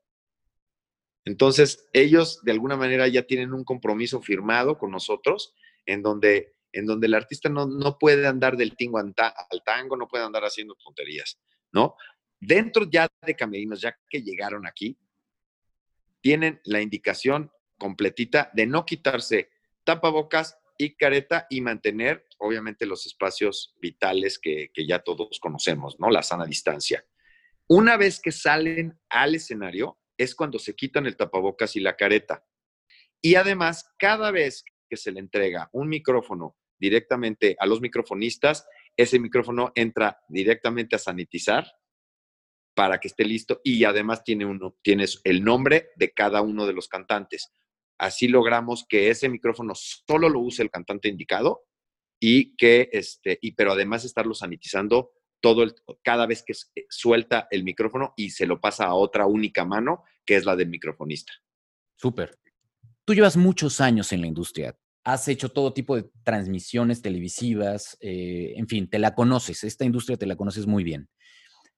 Entonces, 1.26 1.90
ellos 1.92 2.40
de 2.44 2.52
alguna 2.52 2.78
manera 2.78 3.08
ya 3.08 3.24
tienen 3.24 3.52
un 3.54 3.64
compromiso 3.64 4.22
firmado 4.22 4.78
con 4.78 4.92
nosotros 4.92 5.56
en 5.88 6.04
donde, 6.04 6.56
en 6.72 6.86
donde 6.86 7.08
el 7.08 7.16
artista 7.16 7.50
no, 7.50 7.66
no 7.66 7.98
puede 7.98 8.28
andar 8.28 8.56
del 8.58 8.76
tingo 8.76 9.00
al 9.00 9.14
tango, 9.66 9.98
no 9.98 10.08
puede 10.08 10.24
andar 10.24 10.44
haciendo 10.44 10.76
tonterías, 10.76 11.40
¿no? 11.72 11.96
Dentro 12.40 12.88
ya 12.90 13.08
de 13.26 13.36
camerinos, 13.36 13.82
ya 13.82 13.98
que 14.08 14.22
llegaron 14.22 14.68
aquí, 14.68 15.00
tienen 16.22 16.62
la 16.64 16.82
indicación 16.82 17.52
completita 17.78 18.52
de 18.54 18.68
no 18.68 18.86
quitarse 18.86 19.50
tapabocas 19.84 20.58
y 20.78 20.96
careta 20.96 21.48
y 21.50 21.62
mantener, 21.62 22.26
obviamente, 22.38 22.86
los 22.86 23.06
espacios 23.08 23.76
vitales 23.80 24.38
que, 24.38 24.70
que 24.74 24.86
ya 24.86 25.00
todos 25.00 25.40
conocemos, 25.40 26.00
¿no? 26.00 26.12
La 26.12 26.22
sana 26.22 26.46
distancia. 26.46 27.04
Una 27.68 27.98
vez 27.98 28.20
que 28.20 28.32
salen 28.32 29.00
al 29.10 29.36
escenario, 29.36 29.98
es 30.18 30.36
cuando 30.36 30.60
se 30.60 30.76
quitan 30.76 31.06
el 31.06 31.18
tapabocas 31.18 31.76
y 31.76 31.80
la 31.80 31.96
careta. 31.96 32.46
Y 33.22 33.36
además, 33.36 33.90
cada 33.98 34.32
vez 34.32 34.64
que 34.90 34.98
se 34.98 35.12
le 35.12 35.20
entrega 35.20 35.70
un 35.74 35.90
micrófono 35.90 36.56
directamente 36.78 37.56
a 37.60 37.66
los 37.66 37.82
microfonistas, 37.82 38.68
ese 38.98 39.20
micrófono 39.20 39.72
entra 39.76 40.20
directamente 40.30 40.96
a 40.96 41.00
sanitizar 41.00 41.66
para 42.76 43.00
que 43.00 43.08
esté 43.08 43.26
listo 43.26 43.62
y 43.64 43.84
además 43.86 44.24
tiene 44.24 44.46
uno, 44.46 44.78
tienes 44.82 45.22
el 45.24 45.44
nombre 45.44 45.90
de 45.96 46.12
cada 46.14 46.42
uno 46.42 46.68
de 46.68 46.74
los 46.74 46.88
cantantes. 46.88 47.52
Así 47.98 48.28
logramos 48.28 48.86
que 48.88 49.10
ese 49.10 49.30
micrófono 49.30 49.74
solo 49.76 50.30
lo 50.30 50.42
use 50.42 50.62
el 50.62 50.70
cantante 50.70 51.08
indicado 51.08 51.64
y 52.20 52.56
que 52.58 52.90
este, 52.92 53.40
y 53.42 53.54
pero 53.54 53.72
además 53.72 54.04
estarlo 54.04 54.34
sanitizando 54.34 55.14
todo 55.46 55.64
cada 56.02 56.26
vez 56.26 56.42
que 56.42 56.56
suelta 56.90 57.48
el 57.52 57.64
micrófono 57.64 58.16
y 58.18 58.32
se 58.32 58.48
lo 58.48 58.60
pasa 58.60 58.86
a 58.86 58.96
otra 58.96 59.28
única 59.28 59.64
mano, 59.64 60.04
que 60.26 60.36
es 60.38 60.44
la 60.44 60.56
del 60.56 60.70
microfonista. 60.70 61.34
Súper. 61.98 62.40
Tú 63.06 63.14
llevas 63.14 63.38
muchos 63.38 63.80
años 63.80 64.12
en 64.12 64.22
la 64.22 64.28
industria. 64.28 64.76
Has 65.04 65.28
hecho 65.28 65.50
todo 65.50 65.72
tipo 65.72 65.96
de 65.98 66.10
transmisiones 66.24 67.04
televisivas, 67.04 67.96
eh, 68.02 68.54
en 68.56 68.68
fin, 68.68 68.90
te 68.90 68.98
la 68.98 69.14
conoces, 69.14 69.64
esta 69.64 69.86
industria 69.86 70.18
te 70.18 70.26
la 70.26 70.36
conoces 70.36 70.66
muy 70.66 70.84
bien. 70.84 71.10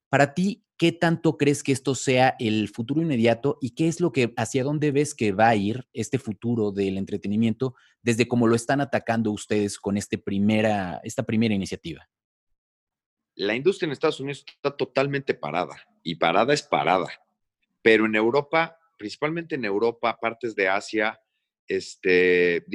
Para 0.07 0.33
ti, 0.33 0.63
¿qué 0.77 0.93
tanto 0.93 1.35
crees 1.35 1.61
que 1.61 1.73
esto 1.73 1.93
sea 1.93 2.37
el 2.39 2.69
futuro 2.69 3.01
inmediato 3.01 3.57
y 3.59 3.71
qué 3.71 3.89
es 3.89 3.99
lo 3.99 4.13
que, 4.13 4.33
hacia 4.37 4.63
dónde 4.63 4.91
ves 4.91 5.13
que 5.13 5.33
va 5.33 5.49
a 5.49 5.55
ir 5.57 5.89
este 5.91 6.19
futuro 6.19 6.71
del 6.71 6.97
entretenimiento 6.97 7.75
desde 8.01 8.29
cómo 8.29 8.47
lo 8.47 8.55
están 8.55 8.79
atacando 8.79 9.31
ustedes 9.31 9.77
con 9.77 9.97
este 9.97 10.17
primera, 10.17 11.01
esta 11.03 11.23
primera 11.23 11.53
iniciativa? 11.53 12.07
La 13.37 13.55
industria 13.55 13.85
en 13.85 13.91
Estados 13.93 14.19
Unidos 14.19 14.43
está 14.47 14.75
totalmente 14.75 15.33
parada 15.33 15.87
y 16.03 16.15
parada 16.15 16.53
es 16.53 16.63
parada. 16.63 17.07
Pero 17.81 18.05
en 18.05 18.15
Europa, 18.15 18.77
principalmente 18.97 19.55
en 19.55 19.63
Europa, 19.63 20.17
partes 20.19 20.55
de 20.55 20.67
Asia, 20.67 21.19
este, 21.67 22.65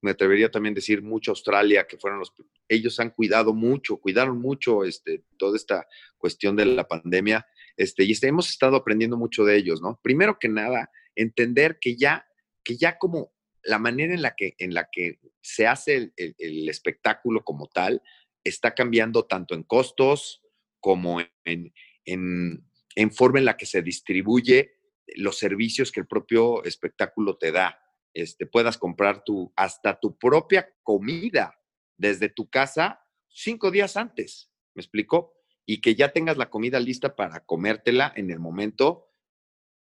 me 0.00 0.12
atrevería 0.12 0.50
también 0.50 0.74
a 0.74 0.76
decir 0.76 1.02
mucho 1.02 1.32
Australia, 1.32 1.86
que 1.86 1.98
fueron 1.98 2.20
los, 2.20 2.32
ellos 2.68 3.00
han 3.00 3.10
cuidado 3.10 3.52
mucho, 3.52 3.96
cuidaron 3.96 4.38
mucho 4.38 4.84
este, 4.84 5.24
toda 5.38 5.56
esta 5.56 5.86
cuestión 6.18 6.54
de 6.54 6.66
la 6.66 6.86
pandemia, 6.86 7.44
este, 7.76 8.04
y 8.04 8.12
este, 8.12 8.28
hemos 8.28 8.48
estado 8.48 8.76
aprendiendo 8.76 9.16
mucho 9.16 9.44
de 9.44 9.56
ellos, 9.56 9.82
¿no? 9.82 9.98
Primero 10.02 10.38
que 10.38 10.48
nada, 10.48 10.90
entender 11.16 11.78
que 11.80 11.96
ya, 11.96 12.26
que 12.62 12.76
ya 12.76 12.98
como 12.98 13.32
la 13.64 13.78
manera 13.78 14.14
en 14.14 14.22
la 14.22 14.34
que, 14.36 14.54
en 14.58 14.74
la 14.74 14.88
que 14.90 15.18
se 15.40 15.66
hace 15.66 16.12
el, 16.16 16.68
espectáculo 16.68 17.44
como 17.44 17.68
tal 17.68 18.02
está 18.44 18.74
cambiando 18.74 19.26
tanto 19.26 19.54
en 19.54 19.62
costos 19.62 20.42
como 20.80 21.20
en, 21.44 21.72
en, 22.04 22.64
en 22.96 23.12
forma 23.12 23.38
en 23.38 23.44
la 23.44 23.56
que 23.56 23.66
se 23.66 23.82
distribuye 23.82 24.72
los 25.16 25.38
servicios 25.38 25.92
que 25.92 26.00
el 26.00 26.06
propio 26.06 26.64
espectáculo 26.64 27.36
te 27.36 27.52
da. 27.52 27.78
Este, 28.14 28.46
puedas 28.46 28.78
comprar 28.78 29.24
tu, 29.24 29.52
hasta 29.56 29.98
tu 29.98 30.18
propia 30.18 30.68
comida 30.82 31.58
desde 31.96 32.28
tu 32.28 32.48
casa 32.50 33.00
cinco 33.28 33.70
días 33.70 33.96
antes, 33.96 34.50
¿me 34.74 34.82
explico? 34.82 35.34
Y 35.64 35.80
que 35.80 35.94
ya 35.94 36.12
tengas 36.12 36.36
la 36.36 36.50
comida 36.50 36.78
lista 36.80 37.16
para 37.16 37.44
comértela 37.44 38.12
en 38.16 38.30
el 38.30 38.38
momento 38.38 39.11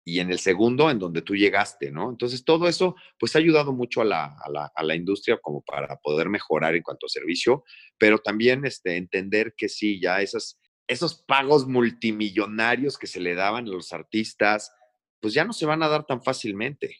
y 0.09 0.21
en 0.21 0.31
el 0.31 0.39
segundo 0.39 0.89
en 0.89 1.01
donde 1.01 1.21
tú 1.21 1.35
llegaste, 1.35 1.91
¿no? 1.91 2.09
Entonces, 2.11 2.45
todo 2.45 2.69
eso, 2.69 2.95
pues 3.19 3.35
ha 3.35 3.41
ayudado 3.41 3.73
mucho 3.73 4.03
a 4.03 4.05
la, 4.05 4.37
a 4.73 4.85
la, 4.85 4.95
industria 4.95 5.37
como 5.43 5.63
para 5.63 5.97
poder 5.97 6.29
mejorar 6.29 6.77
en 6.77 6.85
cuanto 6.85 7.07
a 7.07 7.09
servicio, 7.09 7.65
pero 7.99 8.19
también 8.19 8.65
este, 8.65 8.97
entender 8.97 9.55
que 9.57 9.69
sí, 9.69 10.01
ya 10.01 10.23
esas, 10.23 10.61
esos 10.87 11.25
pagos 11.25 11.67
multimillonarios 11.67 12.99
que 12.99 13.09
se 13.09 13.19
le 13.19 13.35
daban 13.35 13.67
a 13.67 13.71
los 13.71 13.93
artistas, 13.93 14.73
pues 15.21 15.35
ya 15.35 15.45
no 15.45 15.53
se 15.53 15.67
van 15.67 15.83
a 15.83 15.89
dar 15.89 16.07
tan 16.07 16.23
fácilmente. 16.23 16.99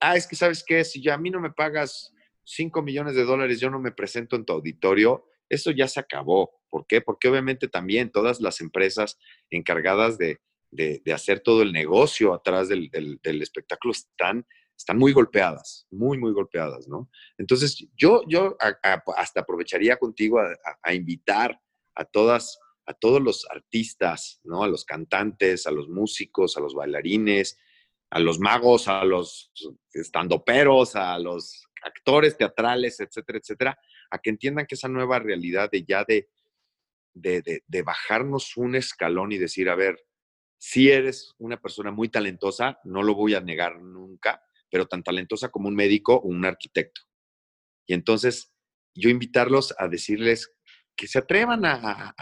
Ah, 0.00 0.16
es 0.16 0.26
que 0.26 0.34
sabes 0.34 0.64
qué, 0.66 0.82
si 0.82 1.02
ya 1.02 1.12
a 1.12 1.18
mí 1.18 1.28
no 1.28 1.40
me 1.40 1.52
pagas 1.52 2.10
5 2.44 2.80
millones 2.80 3.14
de 3.16 3.24
dólares, 3.24 3.60
yo 3.60 3.68
no 3.68 3.80
me 3.80 3.92
presento 3.92 4.34
en 4.34 4.46
tu 4.46 4.54
auditorio, 4.54 5.26
eso 5.50 5.72
ya 5.72 5.88
se 5.88 6.00
acabó. 6.00 6.58
¿Por 6.70 6.86
qué? 6.86 7.02
Porque 7.02 7.28
obviamente 7.28 7.68
también 7.68 8.10
todas 8.10 8.40
las 8.40 8.62
empresas 8.62 9.18
encargadas 9.50 10.16
de, 10.16 10.40
de, 10.70 11.02
hacer 11.12 11.40
todo 11.40 11.62
el 11.62 11.72
negocio 11.72 12.34
atrás 12.34 12.68
del, 12.68 12.90
del, 12.90 13.42
espectáculo 13.42 13.92
están, 13.92 14.46
están 14.76 14.98
muy 14.98 15.12
golpeadas, 15.12 15.86
muy, 15.90 16.18
muy 16.18 16.32
golpeadas, 16.32 16.88
¿no? 16.88 17.10
Entonces, 17.38 17.86
yo, 17.96 18.22
yo 18.28 18.56
hasta 19.16 19.40
aprovecharía 19.40 19.96
contigo 19.96 20.40
a, 20.40 20.94
invitar 20.94 21.60
a 21.94 22.04
todas, 22.04 22.58
a 22.84 22.94
todos 22.94 23.22
los 23.22 23.46
artistas, 23.50 24.40
¿no? 24.44 24.62
A 24.62 24.68
los 24.68 24.84
cantantes, 24.84 25.66
a 25.66 25.70
los 25.70 25.88
músicos, 25.88 26.56
a 26.56 26.60
los 26.60 26.74
bailarines, 26.74 27.58
a 28.10 28.20
los 28.20 28.38
magos, 28.38 28.88
a 28.88 29.04
los 29.04 29.50
estandoperos, 29.92 30.94
a 30.94 31.18
los 31.18 31.66
actores 31.82 32.36
teatrales, 32.36 33.00
etcétera, 33.00 33.38
etcétera, 33.38 33.78
a 34.10 34.18
que 34.18 34.30
entiendan 34.30 34.66
que 34.66 34.74
esa 34.74 34.88
nueva 34.88 35.18
realidad 35.18 35.70
de 35.70 35.84
ya 35.84 36.04
de, 36.04 36.28
de, 37.14 37.62
de 37.66 37.82
bajarnos 37.82 38.56
un 38.56 38.74
escalón 38.74 39.32
y 39.32 39.38
decir, 39.38 39.68
a 39.70 39.74
ver, 39.74 40.05
si 40.68 40.90
eres 40.90 41.36
una 41.38 41.60
persona 41.60 41.92
muy 41.92 42.08
talentosa, 42.08 42.80
no 42.82 43.04
lo 43.04 43.14
voy 43.14 43.34
a 43.34 43.40
negar 43.40 43.80
nunca, 43.80 44.42
pero 44.68 44.86
tan 44.86 45.04
talentosa 45.04 45.50
como 45.50 45.68
un 45.68 45.76
médico 45.76 46.16
o 46.16 46.26
un 46.26 46.44
arquitecto. 46.44 47.02
Y 47.86 47.94
entonces 47.94 48.52
yo 48.92 49.08
invitarlos 49.08 49.76
a 49.78 49.86
decirles 49.86 50.52
que 50.96 51.06
se 51.06 51.20
atrevan 51.20 51.64
a, 51.64 52.16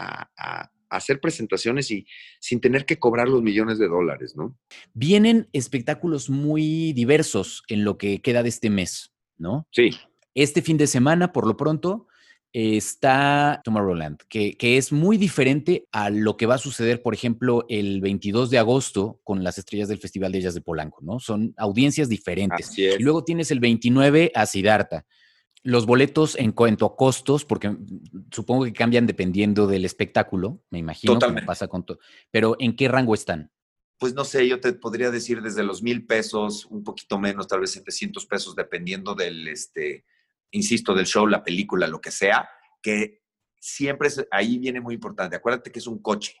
hacer 0.91 1.19
presentaciones 1.19 1.89
y 1.89 2.05
sin 2.39 2.61
tener 2.61 2.85
que 2.85 2.99
cobrar 2.99 3.27
los 3.27 3.41
millones 3.41 3.79
de 3.79 3.87
dólares, 3.87 4.35
¿no? 4.37 4.55
Vienen 4.93 5.49
espectáculos 5.51 6.29
muy 6.29 6.93
diversos 6.93 7.63
en 7.67 7.83
lo 7.83 7.97
que 7.97 8.21
queda 8.21 8.43
de 8.43 8.49
este 8.49 8.69
mes, 8.69 9.11
¿no? 9.37 9.67
Sí. 9.71 9.89
Este 10.35 10.61
fin 10.61 10.77
de 10.77 10.85
semana, 10.85 11.33
por 11.33 11.47
lo 11.47 11.57
pronto, 11.57 12.07
está 12.57 13.59
Tomorrowland, 13.65 14.21
que, 14.29 14.55
que, 14.55 14.77
es 14.77 14.93
muy 14.93 15.17
diferente 15.17 15.89
a 15.91 16.09
lo 16.09 16.37
que 16.37 16.45
va 16.45 16.55
a 16.55 16.57
suceder, 16.57 17.01
por 17.01 17.13
ejemplo, 17.13 17.65
el 17.67 17.99
22 17.99 18.49
de 18.49 18.57
agosto 18.57 19.19
con 19.25 19.43
las 19.43 19.57
estrellas 19.57 19.89
del 19.89 19.99
Festival 19.99 20.31
de 20.31 20.37
Ellas 20.37 20.53
de 20.53 20.61
Polanco, 20.61 20.99
¿no? 21.01 21.19
Son 21.19 21.53
audiencias 21.57 22.07
diferentes. 22.07 22.77
Y 22.77 22.97
luego 22.99 23.25
tienes 23.25 23.51
el 23.51 23.59
29 23.59 24.31
a 24.33 24.45
Siddhartha. 24.45 25.05
Los 25.63 25.85
boletos 25.85 26.37
en 26.37 26.53
cuanto 26.53 26.85
a 26.85 26.95
costos, 26.95 27.43
porque 27.43 27.75
supongo 28.31 28.63
que 28.63 28.71
cambian 28.71 29.05
dependiendo 29.05 29.67
del 29.67 29.83
espectáculo, 29.83 30.63
me 30.69 30.79
imagino, 30.79 31.19
como 31.19 31.45
pasa 31.45 31.67
con 31.67 31.85
todo. 31.85 31.99
Pero 32.31 32.55
¿en 32.59 32.77
qué 32.77 32.87
rango 32.87 33.15
están? 33.15 33.51
Pues 33.99 34.13
no 34.13 34.23
sé, 34.23 34.47
yo 34.47 34.61
te 34.61 34.71
podría 34.71 35.11
decir 35.11 35.41
desde 35.41 35.63
los 35.63 35.83
mil 35.83 36.05
pesos, 36.05 36.65
un 36.67 36.85
poquito 36.85 37.19
menos, 37.19 37.49
tal 37.49 37.59
vez 37.59 37.71
700 37.71 38.25
pesos, 38.27 38.55
dependiendo 38.55 39.13
del, 39.13 39.45
este, 39.49 40.05
insisto, 40.55 40.93
del 40.93 41.05
show, 41.05 41.27
la 41.27 41.43
película, 41.43 41.87
lo 41.87 41.99
que 41.99 42.11
sea, 42.11 42.49
que 42.81 43.21
siempre 43.59 44.07
es, 44.07 44.25
ahí 44.31 44.57
viene 44.57 44.79
muy 44.79 44.95
importante. 44.95 45.35
Acuérdate 45.35 45.71
que 45.71 45.79
es 45.79 45.87
un 45.87 46.01
coche. 46.01 46.37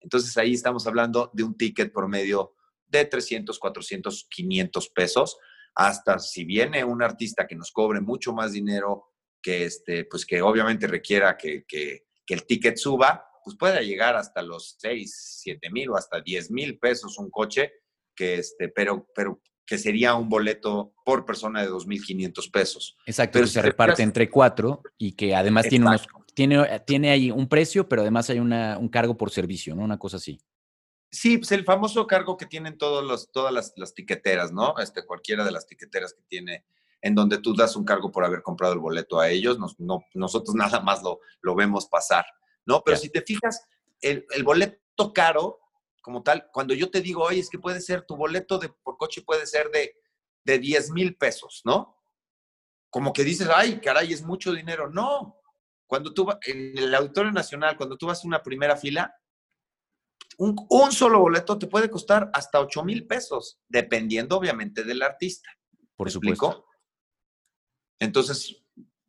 Entonces 0.00 0.36
ahí 0.36 0.52
estamos 0.52 0.86
hablando 0.86 1.30
de 1.32 1.42
un 1.42 1.56
ticket 1.56 1.92
promedio 1.92 2.54
de 2.86 3.04
300, 3.04 3.58
400, 3.58 4.26
500 4.30 4.88
pesos, 4.90 5.36
hasta 5.74 6.18
si 6.18 6.44
viene 6.44 6.84
un 6.84 7.02
artista 7.02 7.46
que 7.46 7.56
nos 7.56 7.72
cobre 7.72 8.00
mucho 8.00 8.32
más 8.32 8.52
dinero, 8.52 9.12
que, 9.42 9.64
este, 9.64 10.04
pues 10.04 10.24
que 10.24 10.40
obviamente 10.42 10.86
requiera 10.86 11.36
que, 11.36 11.64
que, 11.66 12.04
el 12.28 12.44
ticket 12.44 12.76
suba, 12.76 13.24
pues 13.44 13.56
puede 13.56 13.84
llegar 13.86 14.16
hasta 14.16 14.42
los 14.42 14.76
6, 14.78 15.38
7 15.42 15.70
mil 15.70 15.90
o 15.90 15.96
hasta 15.96 16.20
10 16.20 16.50
mil 16.50 16.78
pesos 16.78 17.18
un 17.18 17.30
coche, 17.30 17.72
que 18.16 18.36
este, 18.38 18.68
pero, 18.68 19.06
pero 19.14 19.40
que 19.66 19.78
sería 19.78 20.14
un 20.14 20.28
boleto 20.28 20.94
por 21.04 21.24
persona 21.24 21.62
de 21.62 21.70
2.500 21.70 22.50
pesos. 22.50 22.96
Exacto, 23.04 23.38
pero 23.38 23.46
se 23.46 23.60
reparte 23.60 24.02
entre 24.02 24.30
cuatro 24.30 24.82
y 24.96 25.12
que 25.12 25.34
además 25.34 25.68
tiene, 25.68 25.86
unos, 25.86 26.06
tiene, 26.34 26.80
tiene 26.86 27.10
ahí 27.10 27.30
un 27.30 27.48
precio, 27.48 27.88
pero 27.88 28.02
además 28.02 28.30
hay 28.30 28.38
una, 28.38 28.78
un 28.78 28.88
cargo 28.88 29.16
por 29.16 29.30
servicio, 29.30 29.74
¿no? 29.74 29.82
Una 29.82 29.98
cosa 29.98 30.18
así. 30.18 30.38
Sí, 31.10 31.38
pues 31.38 31.50
el 31.52 31.64
famoso 31.64 32.06
cargo 32.06 32.36
que 32.36 32.46
tienen 32.46 32.78
todos 32.78 33.04
los, 33.04 33.30
todas 33.32 33.52
las, 33.52 33.72
las, 33.76 33.94
tiqueteras, 33.94 34.52
¿no? 34.52 34.78
Este, 34.78 35.04
cualquiera 35.04 35.44
de 35.44 35.52
las 35.52 35.66
tiqueteras 35.66 36.14
que 36.14 36.22
tiene, 36.28 36.64
en 37.00 37.14
donde 37.14 37.38
tú 37.38 37.54
das 37.54 37.74
un 37.74 37.84
cargo 37.84 38.12
por 38.12 38.24
haber 38.24 38.42
comprado 38.42 38.74
el 38.74 38.80
boleto 38.80 39.18
a 39.18 39.28
ellos, 39.28 39.58
no, 39.78 40.04
nosotros 40.14 40.54
nada 40.54 40.80
más 40.80 41.02
lo, 41.02 41.20
lo 41.40 41.54
vemos 41.54 41.86
pasar, 41.86 42.24
¿no? 42.64 42.82
Pero 42.84 42.96
si 42.96 43.10
te 43.10 43.22
fijas, 43.22 43.66
el, 44.00 44.26
el 44.30 44.44
boleto 44.44 45.12
caro 45.12 45.58
como 46.06 46.22
tal, 46.22 46.48
cuando 46.52 46.72
yo 46.72 46.88
te 46.88 47.00
digo, 47.00 47.24
oye, 47.24 47.40
es 47.40 47.50
que 47.50 47.58
puede 47.58 47.80
ser, 47.80 48.02
tu 48.02 48.14
boleto 48.14 48.60
de, 48.60 48.68
por 48.68 48.96
coche 48.96 49.22
puede 49.22 49.44
ser 49.44 49.72
de, 49.72 49.96
de 50.44 50.60
10 50.60 50.92
mil 50.92 51.16
pesos, 51.16 51.62
¿no? 51.64 52.00
Como 52.90 53.12
que 53.12 53.24
dices, 53.24 53.48
ay, 53.52 53.80
caray, 53.80 54.12
es 54.12 54.22
mucho 54.22 54.52
dinero. 54.52 54.88
No, 54.88 55.40
cuando 55.88 56.14
tú 56.14 56.26
vas, 56.26 56.38
en 56.46 56.78
el 56.78 56.94
Auditorio 56.94 57.32
Nacional, 57.32 57.76
cuando 57.76 57.96
tú 57.96 58.06
vas 58.06 58.22
a 58.22 58.26
una 58.28 58.40
primera 58.40 58.76
fila, 58.76 59.20
un, 60.38 60.92
solo 60.92 61.18
boleto 61.18 61.58
te 61.58 61.66
puede 61.66 61.90
costar 61.90 62.30
hasta 62.32 62.60
8 62.60 62.84
mil 62.84 63.04
pesos, 63.08 63.58
dependiendo 63.66 64.36
obviamente 64.36 64.84
del 64.84 65.02
artista. 65.02 65.50
Por 65.96 66.08
supuesto. 66.08 66.68
Entonces, 67.98 68.62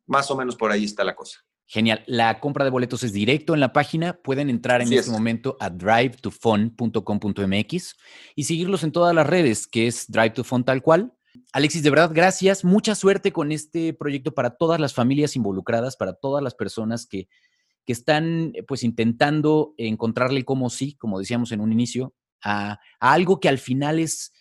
más 0.04 0.28
o 0.32 0.36
menos 0.36 0.56
por 0.56 0.72
ahí 0.72 0.82
está 0.82 1.04
la 1.04 1.14
cosa. 1.14 1.46
Genial. 1.70 2.02
La 2.06 2.40
compra 2.40 2.64
de 2.64 2.70
boletos 2.70 3.04
es 3.04 3.12
directo 3.12 3.52
en 3.52 3.60
la 3.60 3.74
página. 3.74 4.14
Pueden 4.14 4.48
entrar 4.48 4.80
en 4.80 4.90
este 4.90 5.10
momento 5.10 5.58
a 5.60 5.68
drivetofun.com.mx 5.68 7.96
y 8.34 8.44
seguirlos 8.44 8.84
en 8.84 8.92
todas 8.92 9.14
las 9.14 9.26
redes, 9.26 9.66
que 9.66 9.86
es 9.86 10.10
Drive 10.10 10.30
to 10.30 10.44
Fun 10.44 10.64
tal 10.64 10.80
cual. 10.80 11.12
Alexis, 11.52 11.82
de 11.82 11.90
verdad, 11.90 12.10
gracias. 12.14 12.64
Mucha 12.64 12.94
suerte 12.94 13.32
con 13.32 13.52
este 13.52 13.92
proyecto 13.92 14.32
para 14.32 14.56
todas 14.56 14.80
las 14.80 14.94
familias 14.94 15.36
involucradas, 15.36 15.98
para 15.98 16.14
todas 16.14 16.42
las 16.42 16.54
personas 16.54 17.06
que, 17.06 17.28
que 17.84 17.92
están 17.92 18.54
pues 18.66 18.82
intentando 18.82 19.74
encontrarle 19.76 20.46
como 20.46 20.70
sí, 20.70 20.96
como 20.96 21.18
decíamos 21.18 21.52
en 21.52 21.60
un 21.60 21.70
inicio, 21.70 22.14
a, 22.42 22.80
algo 22.98 23.40
que 23.40 23.50
al 23.50 23.58
final 23.58 23.98
es 23.98 24.32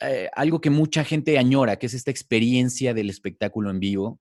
eh, 0.00 0.28
algo 0.34 0.60
que 0.60 0.68
mucha 0.68 1.02
gente 1.02 1.38
añora, 1.38 1.78
que 1.78 1.86
es 1.86 1.94
esta 1.94 2.10
experiencia 2.10 2.92
del 2.92 3.08
espectáculo 3.08 3.70
en 3.70 3.80
vivo, 3.80 4.20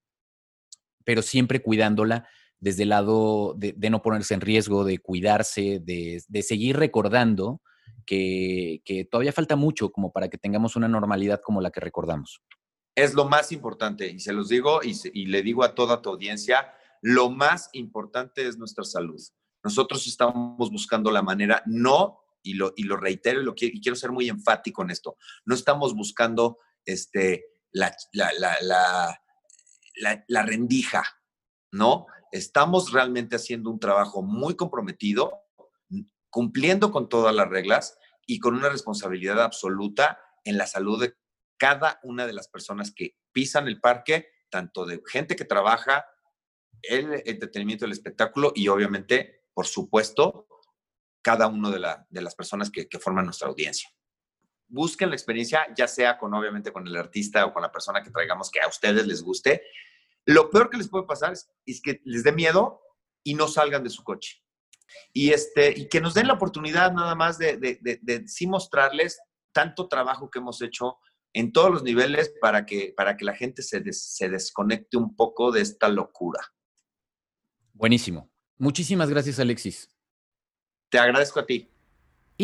pero 1.03 1.21
siempre 1.21 1.61
cuidándola 1.61 2.25
desde 2.63 2.83
el 2.83 2.89
lado 2.89 3.55
de, 3.57 3.75
no 3.89 4.01
ponerse 4.01 4.33
en 4.33 4.39
riesgo, 4.39 4.85
de 4.85 4.97
cuidarse, 4.97 5.81
de, 5.83 6.41
seguir 6.41 6.77
recordando 6.77 7.61
que, 8.05 8.81
todavía 9.11 9.33
falta 9.33 9.57
mucho 9.57 9.91
como 9.91 10.13
para 10.13 10.29
que 10.29 10.37
tengamos 10.37 10.77
una 10.77 10.87
normalidad 10.87 11.41
como 11.43 11.59
la 11.59 11.71
que 11.71 11.81
recordamos. 11.81 12.41
Es 12.95 13.15
lo 13.15 13.25
más 13.25 13.51
importante, 13.51 14.07
y 14.07 14.21
se 14.21 14.31
los 14.31 14.47
digo 14.47 14.79
y, 14.81 15.25
le 15.25 15.41
digo 15.41 15.65
a 15.65 15.75
toda 15.75 16.01
tu 16.01 16.11
audiencia, 16.11 16.73
lo 17.01 17.29
más 17.29 17.69
importante 17.73 18.47
es 18.47 18.57
nuestra 18.57 18.85
salud. 18.85 19.21
Nosotros 19.61 20.07
estamos 20.07 20.71
buscando 20.71 21.11
la 21.11 21.21
manera, 21.21 21.63
no, 21.65 22.19
y 22.43 22.53
lo, 22.53 22.71
y 22.77 22.83
lo 22.83 22.95
reitero 22.95 23.41
y, 23.41 23.43
lo 23.43 23.55
y 23.57 23.81
quiero 23.81 23.97
ser 23.97 24.13
muy 24.13 24.29
enfático 24.29 24.83
en 24.83 24.91
esto, 24.91 25.17
no 25.43 25.53
estamos 25.53 25.93
buscando 25.93 26.59
este, 26.85 27.43
la, 27.73 27.93
la, 28.13 28.31
la, 28.61 30.25
la 30.27 30.43
rendija, 30.43 31.03
¿no? 31.73 32.05
Estamos 32.33 32.91
realmente 32.91 33.35
haciendo 33.35 33.69
un 33.69 33.79
trabajo 33.79 34.23
muy 34.23 34.55
comprometido, 34.55 35.43
cumpliendo 36.31 36.91
con 36.91 37.07
todas 37.07 37.33
las 37.33 37.47
reglas 37.47 37.97
y 38.25 38.39
con 38.39 38.55
una 38.55 38.69
responsabilidad 38.69 39.39
absoluta 39.39 40.19
en 40.43 40.57
la 40.57 40.65
salud 40.65 40.99
de 40.99 41.13
cada 41.57 41.99
una 42.01 42.25
de 42.25 42.33
las 42.33 42.47
personas 42.47 42.91
que 42.91 43.15
pisan 43.31 43.67
el 43.67 43.79
parque, 43.79 44.29
tanto 44.49 44.85
de 44.85 45.01
gente 45.05 45.35
que 45.35 45.45
trabaja 45.45 46.05
el 46.81 47.21
entretenimiento 47.25 47.85
del 47.85 47.91
espectáculo 47.91 48.51
y 48.55 48.67
obviamente, 48.67 49.43
por 49.53 49.67
supuesto, 49.67 50.47
cada 51.21 51.47
una 51.47 51.69
de, 51.69 51.79
de 52.09 52.21
las 52.21 52.33
personas 52.33 52.71
que, 52.71 52.89
que 52.89 52.99
forman 52.99 53.25
nuestra 53.25 53.47
audiencia. 53.47 53.89
busquen 54.67 55.09
la 55.09 55.15
experiencia, 55.15 55.67
ya 55.77 55.87
sea 55.87 56.17
con 56.17 56.33
obviamente 56.33 56.73
con 56.73 56.87
el 56.87 56.95
artista 56.95 57.45
o 57.45 57.53
con 57.53 57.61
la 57.61 57.71
persona 57.71 58.01
que 58.01 58.09
traigamos 58.09 58.49
que 58.49 58.59
a 58.59 58.67
ustedes 58.67 59.05
les 59.05 59.21
guste. 59.21 59.61
Lo 60.25 60.49
peor 60.49 60.69
que 60.69 60.77
les 60.77 60.89
puede 60.89 61.05
pasar 61.05 61.33
es, 61.33 61.81
que 61.81 62.01
les 62.05 62.23
dé 62.23 62.31
miedo 62.31 62.81
y 63.23 63.33
no 63.33 63.47
salgan 63.47 63.83
de 63.83 63.89
su 63.89 64.03
coche. 64.03 64.41
Y, 65.11 65.31
este, 65.31 65.77
y 65.77 65.89
que 65.89 66.01
nos 66.01 66.13
den 66.13 66.27
la 66.27 66.33
oportunidad 66.33 66.93
nada 66.93 67.15
más 67.15 67.37
de, 67.37 67.57
de, 67.57 67.79
de, 67.81 68.27
sí 68.27 68.47
mostrarles 68.47 69.19
tanto 69.51 69.87
trabajo 69.87 70.29
que 70.29 70.39
hemos 70.39 70.61
hecho 70.61 70.97
en 71.33 71.51
todos 71.51 71.71
los 71.71 71.83
niveles 71.83 72.33
para 72.41 72.65
que, 72.65 72.93
para 72.95 73.17
que 73.17 73.25
la 73.25 73.35
gente 73.35 73.63
se, 73.63 73.81
se 73.91 74.29
desconecte 74.29 74.97
un 74.97 75.15
poco 75.15 75.51
de 75.51 75.61
esta 75.61 75.89
locura. 75.89 76.39
Buenísimo. 77.73 78.31
Muchísimas 78.57 79.09
gracias, 79.09 79.39
Alexis. 79.39 79.89
Te 80.89 80.99
agradezco 80.99 81.39
a 81.39 81.45
ti. 81.45 81.72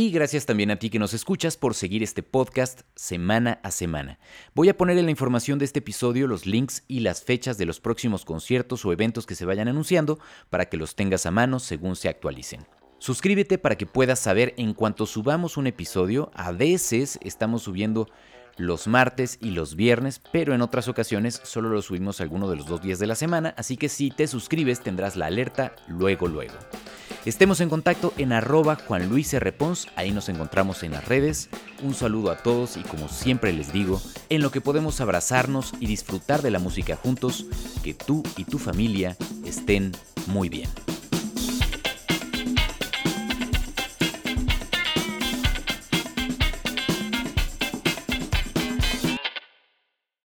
Y 0.02 0.12
gracias 0.12 0.46
también 0.46 0.72
a 0.72 0.78
ti 0.78 0.90
que 0.90 0.98
nos 0.98 1.14
escuchas 1.14 1.58
por 1.58 1.76
seguir 1.76 2.04
este 2.04 2.24
podcast 2.24 2.84
semana 2.96 3.60
a 3.64 3.70
semana. 3.70 4.18
Voy 4.56 4.70
a 4.70 4.78
poner 4.78 4.98
en 4.98 5.04
la 5.04 5.12
información 5.12 5.60
de 5.60 5.66
este 5.66 5.80
episodio 5.80 6.26
los 6.26 6.46
links 6.46 6.86
y 6.88 7.02
las 7.02 7.22
fechas 7.22 7.58
de 7.58 7.66
los 7.66 7.82
próximos 7.82 8.24
conciertos 8.24 8.86
o 8.86 8.94
eventos 8.94 9.26
que 9.26 9.36
se 9.36 9.44
vayan 9.44 9.68
anunciando 9.68 10.18
para 10.50 10.70
que 10.70 10.78
los 10.78 10.96
tengas 10.96 11.26
a 11.26 11.32
mano 11.32 11.60
según 11.60 11.98
se 11.98 12.08
actualicen. 12.08 12.66
Suscríbete 13.00 13.58
para 13.58 13.76
que 13.76 13.88
puedas 13.88 14.20
saber 14.20 14.54
en 14.56 14.74
cuanto 14.74 15.06
subamos 15.06 15.58
un 15.58 15.68
episodio. 15.68 16.32
A 16.34 16.54
veces 16.54 17.20
estamos 17.22 17.64
subiendo 17.64 18.08
los 18.56 18.88
martes 18.88 19.38
y 19.42 19.52
los 19.52 19.76
viernes, 19.76 20.22
pero 20.32 20.54
en 20.54 20.62
otras 20.62 20.88
ocasiones 20.88 21.42
solo 21.44 21.68
lo 21.68 21.82
subimos 21.82 22.22
alguno 22.22 22.50
de 22.50 22.56
los 22.56 22.68
dos 22.68 22.82
días 22.82 23.00
de 23.00 23.08
la 23.08 23.16
semana, 23.16 23.54
así 23.58 23.76
que 23.76 23.90
si 23.90 24.12
te 24.12 24.28
suscribes 24.28 24.80
tendrás 24.80 25.18
la 25.18 25.26
alerta 25.26 25.76
luego 25.90 26.30
luego. 26.30 26.56
Estemos 27.30 27.62
en 27.62 27.70
contacto 27.70 28.12
en 28.18 28.34
arroba 28.34 28.76
Juan 28.76 29.08
Luis 29.08 29.36
ahí 29.96 30.10
nos 30.10 30.30
encontramos 30.30 30.82
en 30.82 30.94
las 30.94 31.08
redes. 31.08 31.48
Un 31.84 31.94
saludo 31.94 32.32
a 32.32 32.38
todos 32.38 32.76
y 32.76 32.82
como 32.82 33.08
siempre 33.08 33.54
les 33.54 33.72
digo, 33.72 34.02
en 34.30 34.42
lo 34.42 34.50
que 34.50 34.62
podemos 34.62 35.00
abrazarnos 35.00 35.76
y 35.80 35.86
disfrutar 35.86 36.42
de 36.42 36.50
la 36.50 36.58
música 36.58 36.96
juntos, 36.96 37.46
que 37.84 37.94
tú 37.94 38.24
y 38.36 38.46
tu 38.46 38.58
familia 38.58 39.15
estén 39.46 39.92
muy 40.26 40.50
bien. 40.50 40.70